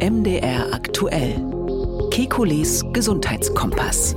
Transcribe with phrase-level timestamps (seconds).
[0.00, 1.44] MDR aktuell.
[2.12, 4.14] Kekules Gesundheitskompass.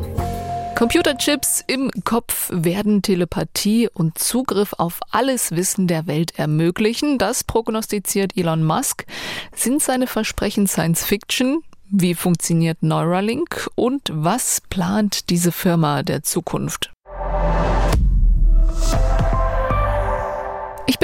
[0.78, 7.18] Computerchips im Kopf werden Telepathie und Zugriff auf alles Wissen der Welt ermöglichen.
[7.18, 9.06] Das prognostiziert Elon Musk.
[9.56, 11.64] Sind seine Versprechen Science Fiction?
[11.90, 13.68] Wie funktioniert Neuralink?
[13.74, 16.92] Und was plant diese Firma der Zukunft?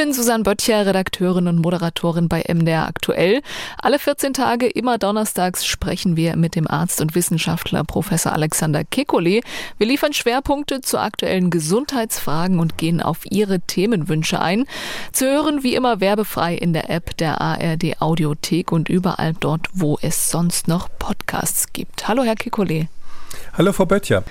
[0.08, 3.42] Bin Susanne Böttcher, Redakteurin und Moderatorin bei MDR Aktuell.
[3.78, 9.44] Alle 14 Tage, immer donnerstags, sprechen wir mit dem Arzt und Wissenschaftler Professor Alexander Kekulé.
[9.78, 14.66] Wir liefern Schwerpunkte zu aktuellen Gesundheitsfragen und gehen auf Ihre Themenwünsche ein.
[15.12, 20.00] Zu hören wie immer werbefrei in der App der ARD Audiothek und überall dort, wo
[20.02, 22.08] es sonst noch Podcasts gibt.
[22.08, 22.88] Hallo, Herr Kekulé.
[23.58, 24.23] Hallo, Frau Böttcher.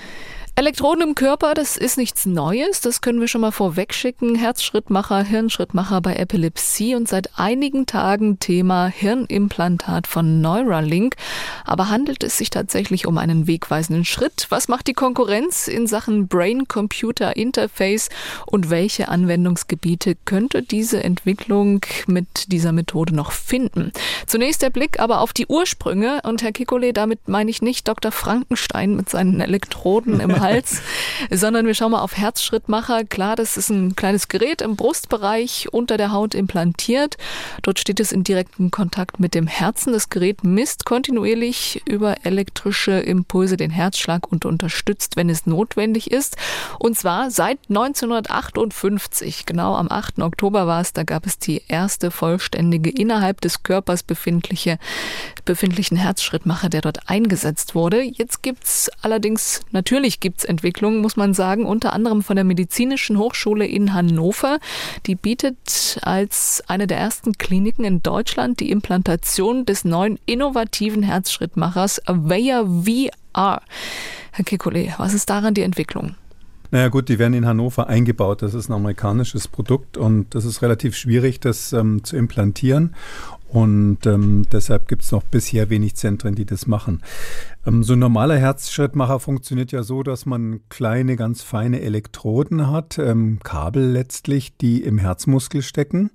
[0.59, 4.33] Elektroden im Körper, das ist nichts Neues, das können wir schon mal vorwegschicken.
[4.33, 11.15] Herzschrittmacher, Hirnschrittmacher bei Epilepsie und seit einigen Tagen Thema Hirnimplantat von Neuralink.
[11.63, 14.47] Aber handelt es sich tatsächlich um einen wegweisenden Schritt?
[14.49, 18.09] Was macht die Konkurrenz in Sachen Brain-Computer-Interface
[18.47, 23.91] und welche Anwendungsgebiete könnte diese Entwicklung mit dieser Methode noch finden?
[24.25, 28.11] Zunächst der Blick aber auf die Ursprünge und Herr Kikole, damit meine ich nicht Dr.
[28.11, 30.81] Frankenstein mit seinen Elektroden im Hals,
[31.29, 33.03] sondern wir schauen mal auf Herzschrittmacher.
[33.03, 37.17] Klar, das ist ein kleines Gerät im Brustbereich unter der Haut implantiert.
[37.63, 39.91] Dort steht es in direktem Kontakt mit dem Herzen.
[39.91, 46.37] Das Gerät misst kontinuierlich über elektrische Impulse den Herzschlag und unterstützt, wenn es notwendig ist.
[46.79, 50.19] Und zwar seit 1958, genau am 8.
[50.19, 54.79] Oktober war es, da gab es die erste vollständige innerhalb des Körpers befindliche,
[55.47, 58.01] befindlichen Herzschrittmacher, der dort eingesetzt wurde.
[58.01, 63.65] Jetzt gibt's allerdings, natürlich gibt Zukunftsentwicklung, muss man sagen, unter anderem von der Medizinischen Hochschule
[63.65, 64.59] in Hannover.
[65.05, 72.07] Die bietet als eine der ersten Kliniken in Deutschland die Implantation des neuen innovativen Herzschrittmachers
[72.07, 73.61] Avaya VR.
[74.31, 76.15] Herr Kekulé, was ist daran die Entwicklung?
[76.69, 78.41] Naja gut, die werden in Hannover eingebaut.
[78.41, 82.93] Das ist ein amerikanisches Produkt und das ist relativ schwierig, das ähm, zu implantieren.
[83.49, 87.01] Und ähm, deshalb gibt es noch bisher wenig Zentren, die das machen.
[87.65, 92.97] Ähm, so ein normaler Herzschrittmacher funktioniert ja so, dass man kleine, ganz feine Elektroden hat,
[92.97, 96.11] ähm, Kabel letztlich, die im Herzmuskel stecken.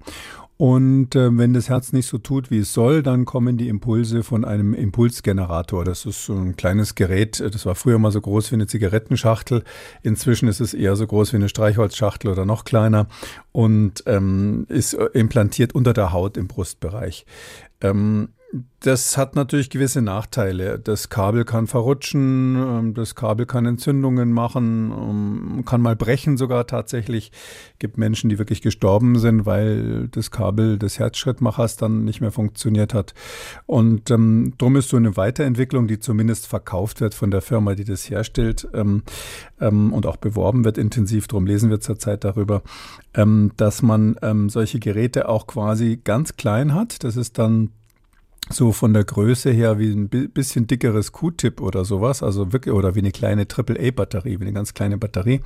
[0.59, 4.23] Und äh, wenn das Herz nicht so tut, wie es soll, dann kommen die Impulse
[4.23, 5.85] von einem Impulsgenerator.
[5.85, 7.41] Das ist so ein kleines Gerät.
[7.41, 9.65] Das war früher mal so groß wie eine Zigarettenschachtel.
[10.03, 13.09] Inzwischen ist es eher so groß wie eine Streichholzschachtel oder noch kleiner
[13.51, 17.27] und ähm, ist äh, implantiert unter der Haut im Brustbereich.
[17.81, 18.29] Ähm,
[18.81, 20.79] das hat natürlich gewisse Nachteile.
[20.79, 26.67] Das Kabel kann verrutschen, ähm, das Kabel kann Entzündungen machen, ähm, kann mal brechen sogar
[26.67, 27.33] tatsächlich.
[27.73, 32.33] Es gibt Menschen, die wirklich gestorben sind, weil das Kabel des Herzschrittmachers dann nicht mehr
[32.33, 33.15] funktioniert hat.
[33.65, 37.85] Und ähm, darum ist so eine Weiterentwicklung, die zumindest verkauft wird von der Firma, die
[37.85, 39.03] das herstellt ähm,
[39.61, 42.63] ähm, und auch beworben wird intensiv, darum lesen wir zurzeit darüber,
[43.15, 44.17] ähm, dass man
[44.49, 47.05] solche Geräte auch quasi ganz klein hat.
[47.05, 47.71] Das ist dann
[48.53, 52.95] so von der Größe her wie ein bisschen dickeres Q-Tip oder sowas, also wirklich oder
[52.95, 55.41] wie eine kleine AAA-Batterie, wie eine ganz kleine Batterie.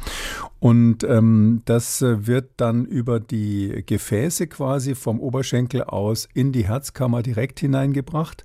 [0.59, 6.67] Und ähm, das äh, wird dann über die Gefäße quasi vom Oberschenkel aus in die
[6.67, 8.45] Herzkammer direkt hineingebracht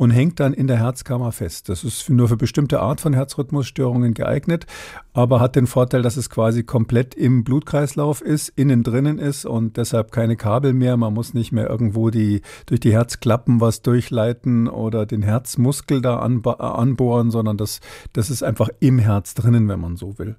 [0.00, 1.68] und hängt dann in der Herzkammer fest.
[1.68, 4.64] Das ist nur für bestimmte Art von Herzrhythmusstörungen geeignet,
[5.12, 9.76] aber hat den Vorteil, dass es quasi komplett im Blutkreislauf ist, innen drinnen ist und
[9.76, 10.96] deshalb keine Kabel mehr.
[10.96, 16.16] Man muss nicht mehr irgendwo die durch die Herzklappen was durchleiten oder den Herzmuskel da
[16.16, 17.80] anbohren, sondern das,
[18.14, 20.36] das ist einfach im Herz drinnen, wenn man so will.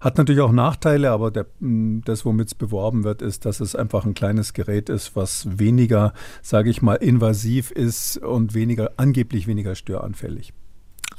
[0.00, 4.06] Hat natürlich auch Nachteile, aber der, das, womit es beworben wird, ist, dass es einfach
[4.06, 9.74] ein kleines Gerät ist, was weniger, sage ich mal, invasiv ist und weniger angeblich weniger
[9.74, 10.52] störanfällig.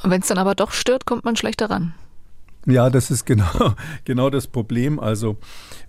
[0.01, 1.93] Wenn es dann aber doch stört, kommt man schlechter ran.
[2.65, 3.73] Ja, das ist genau,
[4.05, 4.99] genau das Problem.
[4.99, 5.35] Also,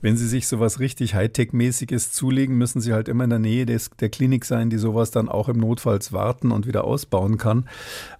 [0.01, 3.91] wenn Sie sich sowas richtig Hightech-mäßiges zulegen, müssen Sie halt immer in der Nähe des,
[4.01, 7.69] der Klinik sein, die sowas dann auch im Notfalls warten und wieder ausbauen kann.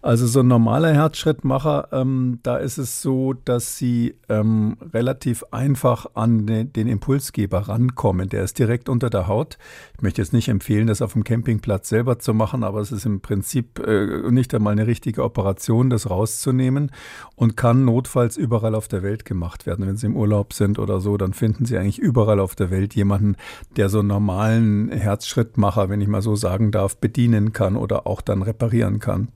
[0.03, 6.07] Also, so ein normaler Herzschrittmacher, ähm, da ist es so, dass Sie ähm, relativ einfach
[6.15, 8.29] an den, den Impulsgeber rankommen.
[8.29, 9.59] Der ist direkt unter der Haut.
[9.97, 13.05] Ich möchte jetzt nicht empfehlen, das auf dem Campingplatz selber zu machen, aber es ist
[13.05, 16.93] im Prinzip äh, nicht einmal eine richtige Operation, das rauszunehmen
[17.35, 19.87] und kann notfalls überall auf der Welt gemacht werden.
[19.87, 22.95] Wenn Sie im Urlaub sind oder so, dann finden Sie eigentlich überall auf der Welt
[22.95, 23.37] jemanden,
[23.77, 28.21] der so einen normalen Herzschrittmacher, wenn ich mal so sagen darf, bedienen kann oder auch
[28.21, 29.29] dann reparieren kann.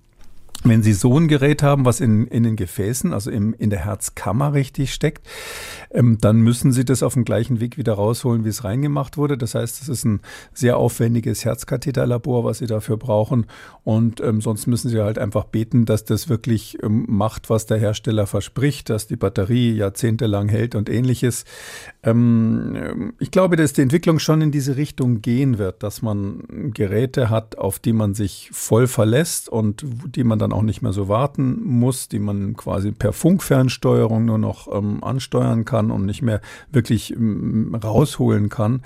[0.64, 3.84] Wenn Sie so ein Gerät haben, was in, in den Gefäßen, also im, in der
[3.84, 5.25] Herzkammer richtig steckt,
[5.93, 9.38] ähm, dann müssen Sie das auf dem gleichen Weg wieder rausholen, wie es reingemacht wurde.
[9.38, 10.20] Das heißt, es ist ein
[10.52, 13.46] sehr aufwendiges Herzkatheterlabor, was Sie dafür brauchen.
[13.84, 17.78] Und ähm, sonst müssen Sie halt einfach beten, dass das wirklich ähm, macht, was der
[17.78, 21.44] Hersteller verspricht, dass die Batterie jahrzehntelang hält und ähnliches.
[22.10, 27.31] Ähm, ich glaube, dass die Entwicklung schon in diese Richtung gehen wird, dass man Geräte
[27.31, 29.84] hat, auf die man sich voll verlässt und
[30.16, 34.25] die man dann dann auch nicht mehr so warten muss, die man quasi per Funkfernsteuerung
[34.25, 36.40] nur noch ähm, ansteuern kann und nicht mehr
[36.72, 38.82] wirklich ähm, rausholen kann.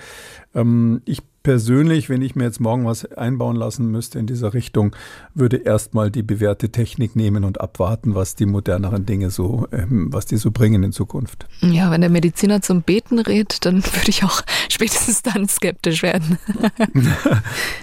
[0.55, 4.95] Ähm, ich persönlich, wenn ich mir jetzt morgen was einbauen lassen müsste in dieser Richtung,
[5.35, 10.27] würde erstmal die bewährte Technik nehmen und abwarten, was die moderneren Dinge so, ähm, was
[10.27, 11.47] die so bringen in Zukunft.
[11.61, 16.39] Ja, wenn der Mediziner zum Beten redet, dann würde ich auch spätestens dann skeptisch werden.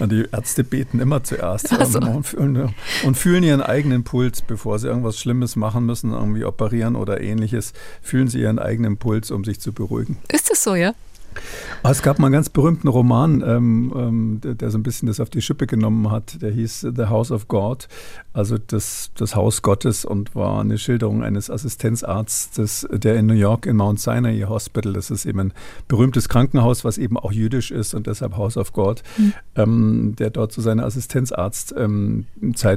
[0.00, 1.98] die Ärzte beten immer zuerst so.
[2.36, 2.74] und,
[3.04, 7.72] und fühlen ihren eigenen Puls, bevor sie irgendwas Schlimmes machen müssen, irgendwie operieren oder ähnliches,
[8.02, 10.18] fühlen sie ihren eigenen Puls, um sich zu beruhigen.
[10.32, 10.94] Ist das so, ja?
[11.82, 15.06] Ah, es gab mal einen ganz berühmten Roman, ähm, ähm, der, der, so ein bisschen
[15.06, 16.42] das auf die Schippe genommen hat.
[16.42, 17.88] Der hieß The House of God,
[18.34, 23.64] also das, das Haus Gottes und war eine Schilderung eines Assistenzarztes, der in New York
[23.66, 25.52] in Mount Sinai Hospital, das ist eben ein
[25.88, 29.32] berühmtes Krankenhaus, was eben auch jüdisch ist und deshalb House of God, mhm.
[29.56, 32.26] ähm, der dort so seine Assistenzarztzeit ähm,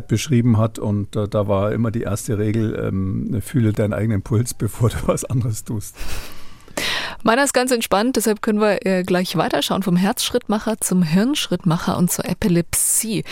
[0.08, 0.80] beschrieben hat.
[0.80, 4.96] Und äh, da war immer die erste Regel, ähm, fühle deinen eigenen Puls, bevor du
[5.08, 5.96] was anderes tust.
[7.24, 12.12] Meiner ist ganz entspannt, deshalb können wir äh, gleich weiterschauen vom Herzschrittmacher zum Hirnschrittmacher und
[12.12, 13.24] zur Epilepsie.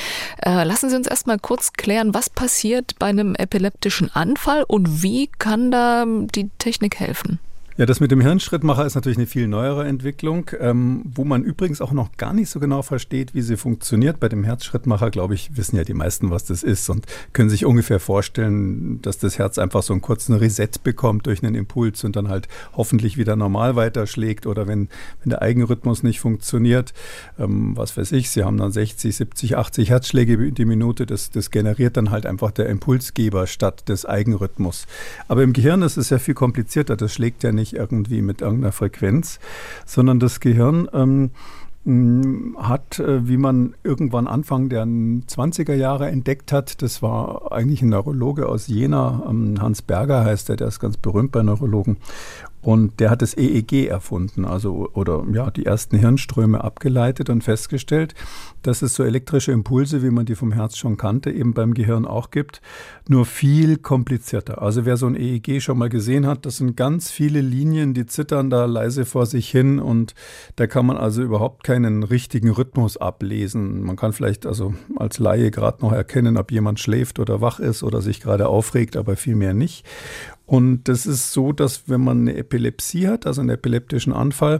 [0.41, 5.27] Äh, lassen Sie uns erstmal kurz klären, was passiert bei einem epileptischen Anfall und wie
[5.27, 7.39] kann da die Technik helfen?
[7.81, 11.81] Ja, das mit dem Hirnschrittmacher ist natürlich eine viel neuere Entwicklung, ähm, wo man übrigens
[11.81, 14.19] auch noch gar nicht so genau versteht, wie sie funktioniert.
[14.19, 17.65] Bei dem Herzschrittmacher, glaube ich, wissen ja die meisten, was das ist und können sich
[17.65, 22.15] ungefähr vorstellen, dass das Herz einfach so einen kurzen Reset bekommt durch einen Impuls und
[22.15, 24.87] dann halt hoffentlich wieder normal weiterschlägt oder wenn,
[25.23, 26.93] wenn der Eigenrhythmus nicht funktioniert,
[27.39, 31.49] ähm, was weiß ich, sie haben dann 60, 70, 80 Herzschläge die Minute, das, das
[31.49, 34.85] generiert dann halt einfach der Impulsgeber statt des Eigenrhythmus.
[35.27, 38.41] Aber im Gehirn ist es ja viel komplizierter, das schlägt ja nicht nicht irgendwie mit
[38.41, 39.39] irgendeiner Frequenz,
[39.85, 41.31] sondern das Gehirn ähm,
[42.57, 47.89] hat, äh, wie man irgendwann Anfang der 20er Jahre entdeckt hat, das war eigentlich ein
[47.89, 51.97] Neurologe aus Jena, ähm, Hans Berger heißt er, der ist ganz berühmt bei Neurologen.
[52.61, 58.13] Und der hat das EEG erfunden, also oder ja, die ersten Hirnströme abgeleitet und festgestellt,
[58.61, 62.05] dass es so elektrische Impulse, wie man die vom Herz schon kannte, eben beim Gehirn
[62.05, 62.61] auch gibt,
[63.07, 64.61] nur viel komplizierter.
[64.61, 68.05] Also wer so ein EEG schon mal gesehen hat, das sind ganz viele Linien, die
[68.05, 70.13] zittern da leise vor sich hin und
[70.55, 73.81] da kann man also überhaupt keinen richtigen Rhythmus ablesen.
[73.81, 77.81] Man kann vielleicht also als Laie gerade noch erkennen, ob jemand schläft oder wach ist
[77.81, 79.85] oder sich gerade aufregt, aber viel mehr nicht.
[80.51, 84.59] Und das ist so, dass wenn man eine Epilepsie hat, also einen epileptischen Anfall,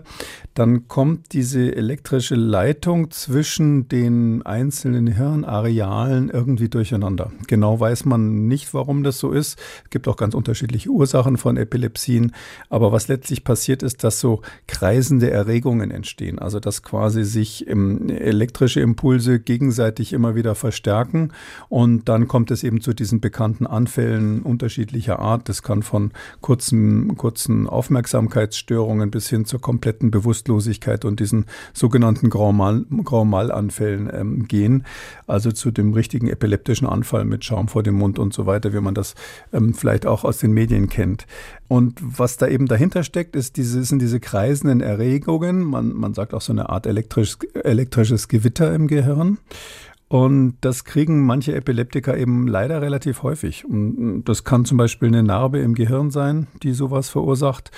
[0.53, 7.33] dann kommt diese elektrische Leitung zwischen den einzelnen Hirnarealen irgendwie durcheinander.
[7.47, 9.59] Genau weiß man nicht, warum das so ist.
[9.83, 12.31] Es gibt auch ganz unterschiedliche Ursachen von Epilepsien.
[12.69, 16.39] Aber was letztlich passiert ist, dass so kreisende Erregungen entstehen.
[16.39, 21.33] Also dass quasi sich elektrische Impulse gegenseitig immer wieder verstärken.
[21.67, 25.49] Und dann kommt es eben zu diesen bekannten Anfällen unterschiedlicher Art.
[25.49, 26.11] Das kann von
[26.41, 34.47] kurzen, kurzen Aufmerksamkeitsstörungen bis hin zur kompletten Bewusstlosigkeit und diesen sogenannten Grand Mal-Anfällen Fällen ähm,
[34.47, 34.85] gehen,
[35.27, 38.79] also zu dem richtigen epileptischen Anfall mit Schaum vor dem Mund und so weiter, wie
[38.79, 39.15] man das
[39.53, 41.25] ähm, vielleicht auch aus den Medien kennt.
[41.67, 45.61] Und was da eben dahinter steckt, ist diese, sind diese kreisenden Erregungen.
[45.61, 49.37] Man, man sagt auch so eine Art elektrisch, elektrisches Gewitter im Gehirn.
[50.11, 53.63] Und das kriegen manche Epileptiker eben leider relativ häufig.
[53.63, 57.71] Und das kann zum Beispiel eine Narbe im Gehirn sein, die sowas verursacht.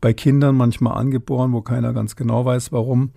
[0.00, 3.10] Bei Kindern manchmal angeboren, wo keiner ganz genau weiß, warum.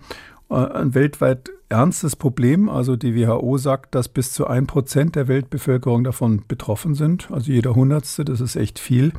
[0.50, 2.68] Äh, weltweit ernstes Problem.
[2.68, 7.30] Also die WHO sagt, dass bis zu ein Prozent der Weltbevölkerung davon betroffen sind.
[7.30, 9.12] Also jeder Hundertste, das ist echt viel.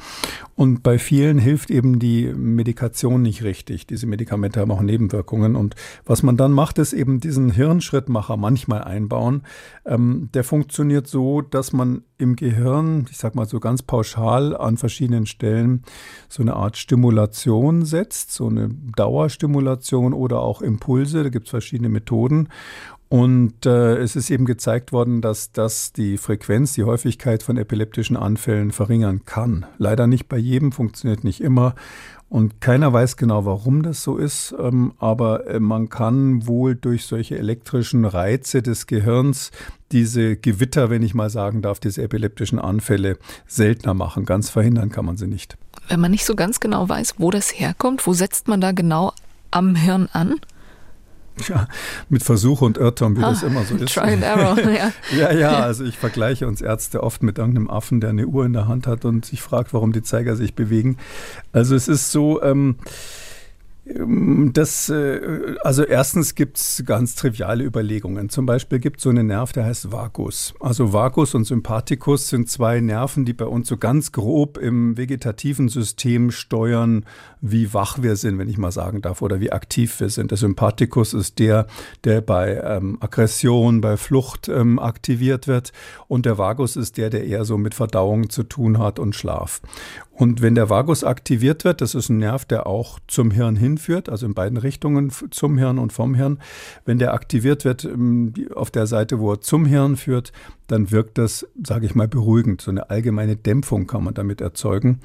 [0.55, 3.85] Und bei vielen hilft eben die Medikation nicht richtig.
[3.87, 5.55] Diese Medikamente haben auch Nebenwirkungen.
[5.55, 5.75] Und
[6.05, 9.43] was man dann macht, ist eben diesen Hirnschrittmacher manchmal einbauen.
[9.85, 14.75] Ähm, der funktioniert so, dass man im Gehirn, ich sag mal so ganz pauschal an
[14.75, 15.83] verschiedenen Stellen
[16.27, 21.23] so eine Art Stimulation setzt, so eine Dauerstimulation oder auch Impulse.
[21.23, 22.49] Da gibt es verschiedene Methoden werden.
[23.09, 28.15] Und äh, es ist eben gezeigt worden, dass das die Frequenz, die Häufigkeit von epileptischen
[28.15, 29.65] Anfällen verringern kann.
[29.79, 31.73] Leider nicht bei jedem, funktioniert nicht immer.
[32.29, 37.07] Und keiner weiß genau, warum das so ist, ähm, aber äh, man kann wohl durch
[37.07, 39.49] solche elektrischen Reize des Gehirns
[39.91, 43.17] diese Gewitter, wenn ich mal sagen darf, diese epileptischen Anfälle
[43.47, 44.25] seltener machen.
[44.25, 45.57] Ganz verhindern kann man sie nicht.
[45.87, 49.13] Wenn man nicht so ganz genau weiß, wo das herkommt, wo setzt man da genau
[49.49, 50.35] am Hirn an?
[51.47, 51.67] Ja,
[52.09, 53.93] mit Versuch und Irrtum, wie ah, das immer so ist.
[53.93, 54.91] Try and error, ja.
[55.15, 58.53] ja, ja, also ich vergleiche uns Ärzte oft mit irgendeinem Affen, der eine Uhr in
[58.53, 60.97] der Hand hat und sich fragt, warum die Zeiger sich bewegen.
[61.51, 62.75] Also es ist so, ähm,
[63.89, 68.29] ähm, das, äh, also erstens gibt es ganz triviale Überlegungen.
[68.29, 70.53] Zum Beispiel gibt es so einen Nerv, der heißt Vagus.
[70.59, 75.69] Also Vagus und Sympathikus sind zwei Nerven, die bei uns so ganz grob im vegetativen
[75.69, 77.05] System steuern,
[77.41, 80.31] wie wach wir sind, wenn ich mal sagen darf, oder wie aktiv wir sind.
[80.31, 81.67] Der Sympathikus ist der,
[82.03, 85.71] der bei ähm, Aggression, bei Flucht ähm, aktiviert wird.
[86.07, 89.61] Und der Vagus ist der, der eher so mit Verdauung zu tun hat und Schlaf.
[90.11, 94.09] Und wenn der Vagus aktiviert wird, das ist ein Nerv, der auch zum Hirn hinführt,
[94.09, 96.39] also in beiden Richtungen zum Hirn und vom Hirn.
[96.83, 100.33] Wenn der aktiviert wird ähm, auf der Seite, wo er zum Hirn führt,
[100.71, 102.61] dann wirkt das, sage ich mal, beruhigend.
[102.61, 104.99] So eine allgemeine Dämpfung kann man damit erzeugen.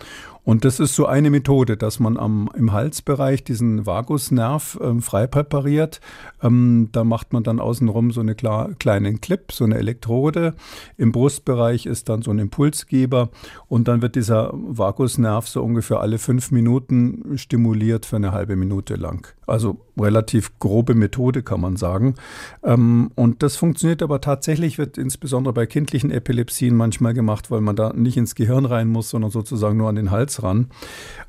[0.45, 5.27] Und das ist so eine Methode, dass man am, im Halsbereich diesen Vagusnerv ähm, frei
[5.27, 6.01] präpariert.
[6.43, 10.55] Ähm, da macht man dann außenrum so einen kleinen Clip, so eine Elektrode.
[10.99, 13.31] Im Brustbereich ist dann so ein Impulsgeber
[13.69, 18.97] und dann wird dieser Vagusnerv so ungefähr alle fünf Minuten stimuliert für eine halbe Minute
[18.97, 19.27] lang.
[19.47, 22.15] Also relativ grobe Methode, kann man sagen.
[22.63, 27.77] Ähm, und das funktioniert aber tatsächlich, wird insbesondere bei kindlichen Epilepsien manchmal gemacht, weil man
[27.77, 30.69] da nicht ins Gehirn rein muss, sondern sozusagen nur an den Hals ran.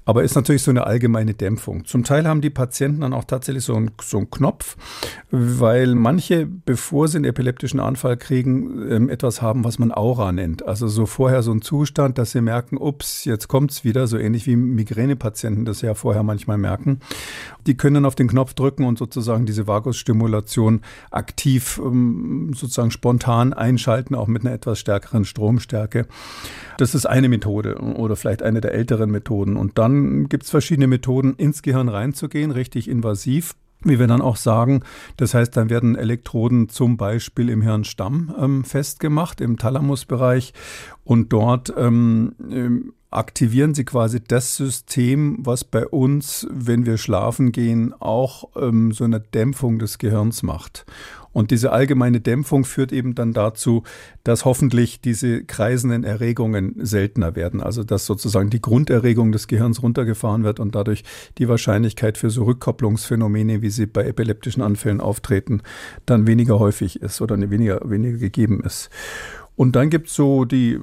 [0.05, 1.85] Aber ist natürlich so eine allgemeine Dämpfung.
[1.85, 4.77] Zum Teil haben die Patienten dann auch tatsächlich so einen, so einen Knopf,
[5.31, 10.65] weil manche, bevor sie einen epileptischen Anfall kriegen, ähm, etwas haben, was man Aura nennt.
[10.65, 14.45] Also so vorher so ein Zustand, dass sie merken, ups, jetzt kommt's wieder, so ähnlich
[14.45, 16.99] wie Migränepatienten das ja vorher manchmal merken.
[17.65, 20.81] Die können auf den Knopf drücken und sozusagen diese Vagusstimulation
[21.11, 26.07] aktiv ähm, sozusagen spontan einschalten, auch mit einer etwas stärkeren Stromstärke.
[26.77, 29.55] Das ist eine Methode oder vielleicht eine der älteren Methoden.
[29.55, 34.35] Und dann gibt es verschiedene Methoden, ins Gehirn reinzugehen, richtig invasiv wie wir dann auch
[34.35, 34.81] sagen.
[35.15, 40.53] Das heißt, dann werden Elektroden zum Beispiel im Hirnstamm ähm, festgemacht, im Thalamusbereich.
[41.03, 47.51] Und dort ähm, ähm aktivieren sie quasi das System, was bei uns, wenn wir schlafen
[47.51, 50.85] gehen, auch ähm, so eine Dämpfung des Gehirns macht.
[51.35, 53.83] Und diese allgemeine Dämpfung führt eben dann dazu,
[54.23, 57.59] dass hoffentlich diese kreisenden Erregungen seltener werden.
[57.59, 61.03] Also dass sozusagen die Grunderregung des Gehirns runtergefahren wird und dadurch
[61.37, 65.61] die Wahrscheinlichkeit für so Rückkopplungsphänomene, wie sie bei epileptischen Anfällen auftreten,
[66.05, 68.89] dann weniger häufig ist oder weniger, weniger gegeben ist.
[69.55, 70.79] Und dann gibt es so die äh,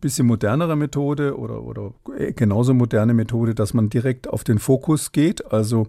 [0.00, 1.94] bisschen modernere Methode oder, oder
[2.36, 5.52] genauso moderne Methode, dass man direkt auf den Fokus geht.
[5.52, 5.86] Also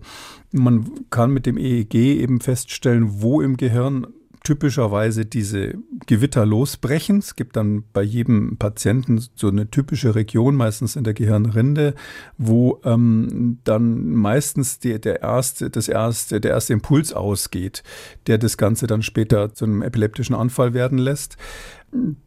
[0.51, 4.07] man kann mit dem EEG eben feststellen, wo im Gehirn
[4.43, 5.75] typischerweise diese
[6.07, 7.19] Gewitter losbrechen.
[7.19, 11.93] Es gibt dann bei jedem Patienten so eine typische Region, meistens in der Gehirnrinde,
[12.37, 17.83] wo ähm, dann meistens die, der, erste, das erste, der erste Impuls ausgeht,
[18.27, 21.37] der das Ganze dann später zu einem epileptischen Anfall werden lässt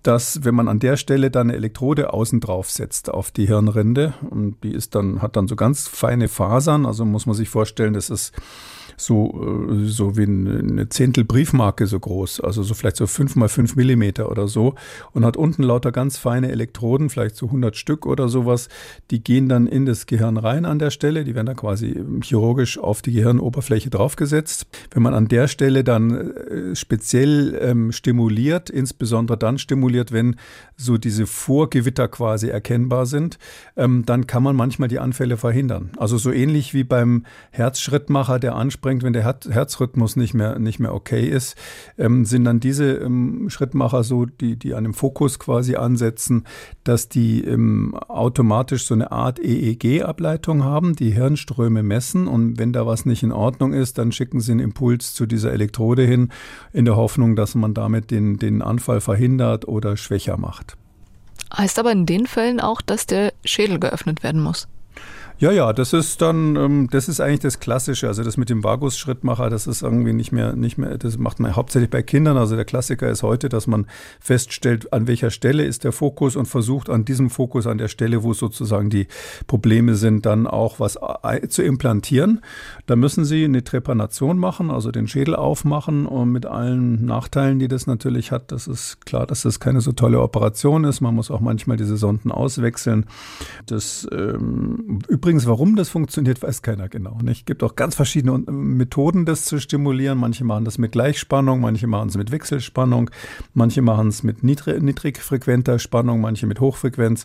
[0.02, 4.12] dass wenn man an der Stelle dann eine Elektrode außen drauf setzt auf die Hirnrinde
[4.28, 7.94] und die ist dann hat dann so ganz feine Fasern, also muss man sich vorstellen,
[7.94, 8.32] das ist
[8.96, 13.48] so, äh, so wie eine Zehntel Briefmarke so groß, also so vielleicht so fünf mal
[13.48, 14.74] fünf Millimeter oder so
[15.12, 18.68] und hat unten lauter ganz feine Elektroden, vielleicht so 100 Stück oder sowas,
[19.10, 22.78] die gehen dann in das Gehirn rein an der Stelle, die werden dann quasi chirurgisch
[22.78, 24.66] auf die Gehirnoberfläche draufgesetzt.
[24.90, 30.36] Wenn man an der Stelle dann äh, speziell ähm, stimuliert, insbesondere dann stimuliert, wenn
[30.76, 33.38] so diese Vorgewitter quasi erkennbar sind,
[33.76, 35.90] ähm, dann kann man manchmal die Anfälle verhindern.
[35.96, 40.78] Also so ähnlich wie beim Herzschrittmacher, der anspricht, anspringt, wenn der Herzrhythmus nicht mehr, nicht
[40.78, 41.56] mehr okay ist,
[41.96, 46.44] ähm, sind dann diese ähm, Schrittmacher so, die, die an dem Fokus quasi ansetzen,
[46.84, 52.86] dass die ähm, automatisch so eine Art EEG-Ableitung haben, die Hirnströme messen und wenn da
[52.86, 56.30] was nicht in Ordnung ist, dann schicken sie einen Impuls zu dieser Elektrode hin,
[56.72, 60.76] in der Hoffnung, dass man damit den, den Anfall verhindert oder schwächer macht.
[61.56, 64.68] Heißt aber in den Fällen auch, dass der Schädel geöffnet werden muss.
[65.40, 68.06] Ja, ja, das ist dann, ähm, das ist eigentlich das Klassische.
[68.06, 71.56] Also das mit dem Vagus-Schrittmacher, das ist irgendwie nicht mehr, nicht mehr, das macht man
[71.56, 72.36] hauptsächlich bei Kindern.
[72.36, 73.86] Also der Klassiker ist heute, dass man
[74.20, 78.22] feststellt, an welcher Stelle ist der Fokus und versucht an diesem Fokus, an der Stelle,
[78.22, 79.08] wo sozusagen die
[79.48, 80.96] Probleme sind, dann auch was
[81.48, 82.40] zu implantieren.
[82.86, 87.66] Da müssen Sie eine Trepanation machen, also den Schädel aufmachen und mit allen Nachteilen, die
[87.66, 88.52] das natürlich hat.
[88.52, 91.00] Das ist klar, dass das keine so tolle Operation ist.
[91.00, 93.06] Man muss auch manchmal diese Sonden auswechseln.
[93.66, 97.16] Das ähm, Übrigens, warum das funktioniert, weiß keiner genau.
[97.24, 100.18] Es gibt auch ganz verschiedene Methoden, das zu stimulieren.
[100.18, 103.10] Manche machen das mit Gleichspannung, manche machen es mit Wechselspannung,
[103.54, 107.24] manche machen es mit niedrig, niedrigfrequenter Spannung, manche mit Hochfrequenz.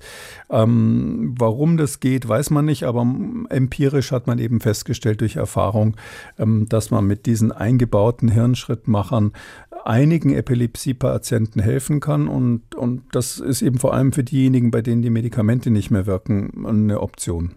[0.49, 3.05] Ähm, warum das geht, weiß man nicht, aber
[3.49, 5.97] empirisch hat man eben festgestellt durch Erfahrung,
[6.37, 9.33] ähm, dass man mit diesen eingebauten Hirnschrittmachern
[9.83, 12.29] einigen Epilepsie-Patienten helfen kann.
[12.29, 16.05] Und, und das ist eben vor allem für diejenigen, bei denen die Medikamente nicht mehr
[16.05, 17.55] wirken, eine Option.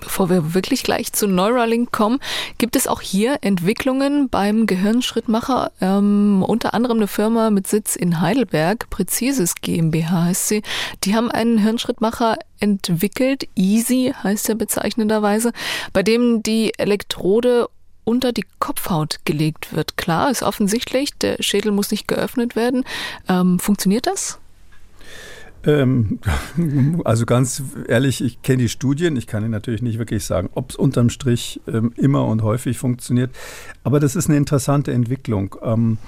[0.00, 2.18] Bevor wir wirklich gleich zu Neuralink kommen,
[2.58, 5.72] gibt es auch hier Entwicklungen beim Gehirnschrittmacher.
[5.80, 10.62] Ähm, unter anderem eine Firma mit Sitz in Heidelberg, Präzises GmbH heißt sie.
[11.04, 15.52] Die haben einen Hirnschrittmacher entwickelt, Easy heißt er bezeichnenderweise,
[15.92, 17.68] bei dem die Elektrode
[18.04, 19.96] unter die Kopfhaut gelegt wird.
[19.96, 22.84] Klar, ist offensichtlich, der Schädel muss nicht geöffnet werden.
[23.28, 24.38] Ähm, funktioniert das?
[25.64, 26.18] Ähm,
[27.04, 29.16] also ganz ehrlich, ich kenne die Studien.
[29.16, 32.78] Ich kann Ihnen natürlich nicht wirklich sagen, ob es unterm Strich ähm, immer und häufig
[32.78, 33.30] funktioniert.
[33.84, 35.98] Aber das ist eine interessante Entwicklung, ähm,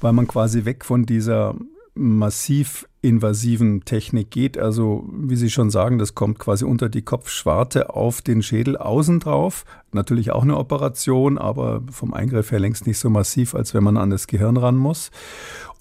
[0.00, 1.54] weil man quasi weg von dieser
[1.94, 4.58] massiv invasiven Technik geht.
[4.58, 9.20] Also, wie Sie schon sagen, das kommt quasi unter die Kopfschwarte auf den Schädel außen
[9.20, 9.64] drauf.
[9.92, 13.96] Natürlich auch eine Operation, aber vom Eingriff her längst nicht so massiv, als wenn man
[13.96, 15.10] an das Gehirn ran muss.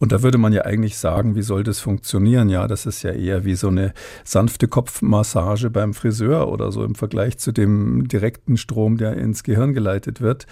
[0.04, 2.50] Und da würde man ja eigentlich sagen, wie soll das funktionieren?
[2.50, 3.94] Ja, das ist ja eher wie so eine
[4.26, 9.74] sanfte Kopfmassage beim Friseur oder so im Vergleich zu dem direkten Strom, der ins Gehirn
[9.74, 10.46] geleitet wird.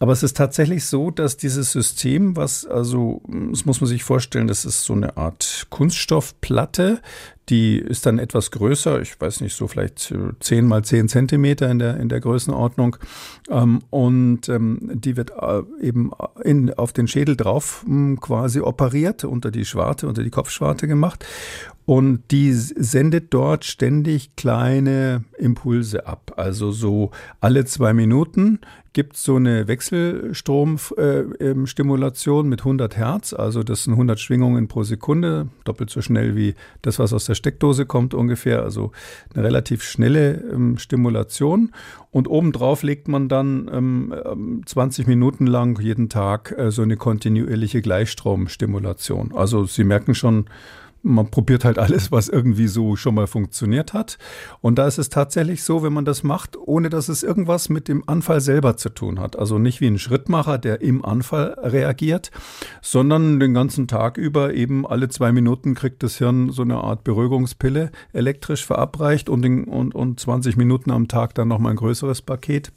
[0.00, 4.48] Aber es ist tatsächlich so, dass dieses System, was also, das muss man sich vorstellen,
[4.48, 7.00] das ist so eine Art Kunststoffplatte,
[7.48, 11.78] die ist dann etwas größer, ich weiß nicht, so vielleicht 10 mal 10 Zentimeter in
[11.78, 12.96] der, in der Größenordnung.
[13.50, 16.10] Ähm, und ähm, die wird äh, eben
[16.42, 21.24] in, auf den Schädel drauf hm, quasi operiert, unter die Schwarte, unter die Kopfschwarte gemacht.
[21.86, 26.34] Und die sendet dort ständig kleine Impulse ab.
[26.36, 28.60] Also so alle zwei Minuten
[28.98, 33.32] gibt so eine Wechselstromstimulation äh, mit 100 Hertz.
[33.32, 37.36] Also das sind 100 Schwingungen pro Sekunde, doppelt so schnell wie das, was aus der
[37.36, 38.64] Steckdose kommt ungefähr.
[38.64, 38.90] Also
[39.32, 41.70] eine relativ schnelle ähm, Stimulation.
[42.10, 46.96] Und obendrauf legt man dann ähm, 20 ähm, Minuten lang jeden Tag äh, so eine
[46.96, 49.32] kontinuierliche Gleichstromstimulation.
[49.32, 50.46] Also Sie merken schon,
[51.02, 54.18] man probiert halt alles, was irgendwie so schon mal funktioniert hat.
[54.60, 57.88] Und da ist es tatsächlich so, wenn man das macht, ohne dass es irgendwas mit
[57.88, 59.38] dem Anfall selber zu tun hat.
[59.38, 62.30] Also nicht wie ein Schrittmacher, der im Anfall reagiert,
[62.82, 67.04] sondern den ganzen Tag über eben alle zwei Minuten kriegt das Hirn so eine Art
[67.04, 72.22] Beruhigungspille elektrisch verabreicht und, in, und, und 20 Minuten am Tag dann nochmal ein größeres
[72.22, 72.72] Paket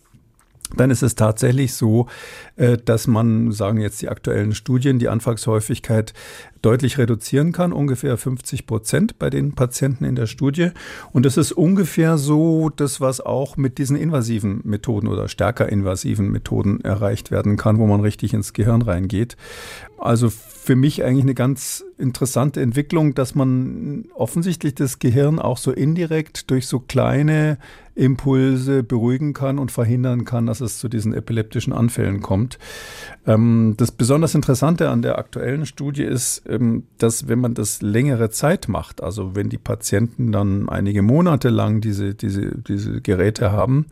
[0.77, 2.07] dann ist es tatsächlich so,
[2.55, 6.13] äh, dass man, sagen jetzt die aktuellen Studien, die Anfallshäufigkeit
[6.61, 10.71] deutlich reduzieren kann, ungefähr 50 Prozent bei den Patienten in der Studie.
[11.11, 16.31] Und das ist ungefähr so das, was auch mit diesen invasiven Methoden oder stärker invasiven
[16.31, 19.37] Methoden erreicht werden kann, wo man richtig ins Gehirn reingeht.
[19.97, 25.71] Also für mich eigentlich eine ganz interessante Entwicklung, dass man offensichtlich das Gehirn auch so
[25.71, 27.57] indirekt durch so kleine
[27.95, 32.57] Impulse beruhigen kann und verhindern kann, dass es zu diesen epileptischen Anfällen kommt.
[33.27, 36.45] Ähm, das besonders Interessante an der aktuellen Studie ist,
[36.97, 41.81] dass wenn man das längere Zeit macht, also wenn die Patienten dann einige Monate lang
[41.81, 43.85] diese, diese, diese Geräte haben,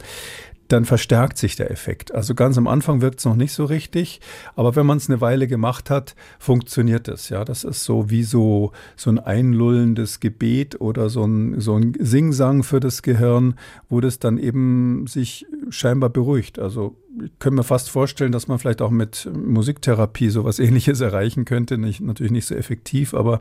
[0.70, 2.14] dann verstärkt sich der Effekt.
[2.14, 4.22] Also ganz am Anfang wirkt es noch nicht so richtig,
[4.56, 7.30] aber wenn man es eine Weile gemacht hat, funktioniert es.
[7.30, 11.94] Ja, das ist so wie so, so ein einlullendes Gebet oder so ein, so ein
[12.00, 13.56] Singsang für das Gehirn,
[13.90, 16.60] wo das dann eben sich scheinbar beruhigt.
[16.60, 21.46] Also ich könnte mir fast vorstellen, dass man vielleicht auch mit Musiktherapie sowas ähnliches erreichen
[21.46, 21.78] könnte.
[21.78, 23.40] Nicht, natürlich nicht so effektiv, aber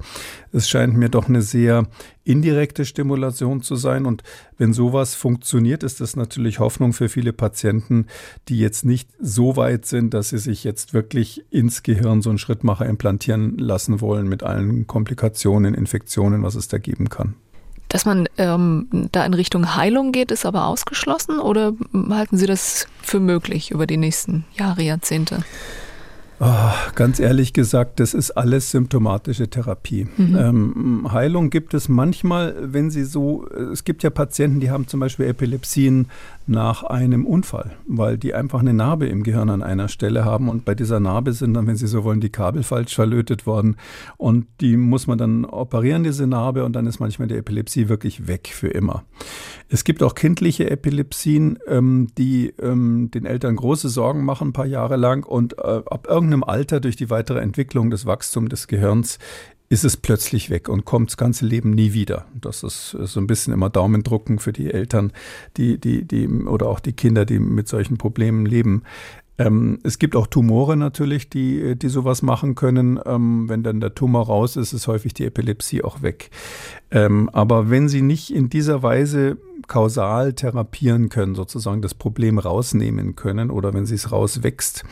[0.53, 1.87] es scheint mir doch eine sehr
[2.25, 4.07] indirekte Stimulation zu sein.
[4.07, 4.23] Und
[4.57, 8.07] wenn sowas funktioniert, ist das natürlich Hoffnung für viele Patienten,
[8.49, 12.39] die jetzt nicht so weit sind, dass sie sich jetzt wirklich ins Gehirn so einen
[12.39, 17.35] Schrittmacher implantieren lassen wollen mit allen Komplikationen, Infektionen, was es da geben kann.
[17.89, 21.73] Dass man ähm, da in Richtung Heilung geht, ist aber ausgeschlossen oder
[22.11, 25.43] halten Sie das für möglich über die nächsten Jahre, Jahrzehnte?
[26.41, 30.07] Oh, ganz ehrlich gesagt, das ist alles symptomatische Therapie.
[30.17, 30.37] Mhm.
[30.37, 35.01] Ähm, Heilung gibt es manchmal, wenn sie so, es gibt ja Patienten, die haben zum
[35.01, 36.07] Beispiel Epilepsien
[36.47, 40.65] nach einem Unfall, weil die einfach eine Narbe im Gehirn an einer Stelle haben und
[40.65, 43.77] bei dieser Narbe sind dann, wenn Sie so wollen, die Kabel falsch verlötet worden
[44.17, 48.29] und die muss man dann operieren, diese Narbe, und dann ist manchmal die Epilepsie wirklich
[48.29, 49.05] weg für immer.
[49.69, 54.67] Es gibt auch kindliche Epilepsien, ähm, die ähm, den Eltern große Sorgen machen, ein paar
[54.67, 59.19] Jahre lang und äh, ab irgendeinem Alter durch die weitere Entwicklung des Wachstums des Gehirns
[59.71, 62.25] ist es plötzlich weg und kommt das ganze Leben nie wieder.
[62.41, 65.13] Das ist so ein bisschen immer Daumendrucken für die Eltern,
[65.57, 68.83] die, die, die, oder auch die Kinder, die mit solchen Problemen leben.
[69.39, 72.99] Ähm, es gibt auch Tumore natürlich, die, die sowas machen können.
[73.07, 76.31] Ähm, wenn dann der Tumor raus ist, ist häufig die Epilepsie auch weg.
[76.91, 79.37] Ähm, aber wenn sie nicht in dieser Weise
[79.69, 84.85] kausal therapieren können, sozusagen das Problem rausnehmen können oder wenn sie es rauswächst,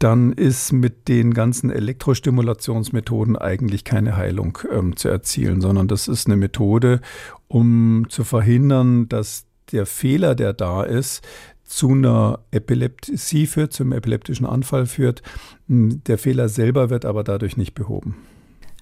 [0.00, 6.26] dann ist mit den ganzen Elektrostimulationsmethoden eigentlich keine Heilung ähm, zu erzielen, sondern das ist
[6.26, 7.00] eine Methode,
[7.48, 11.22] um zu verhindern, dass der Fehler, der da ist,
[11.64, 15.22] zu einer Epilepsie führt, zum epileptischen Anfall führt.
[15.68, 18.16] Der Fehler selber wird aber dadurch nicht behoben.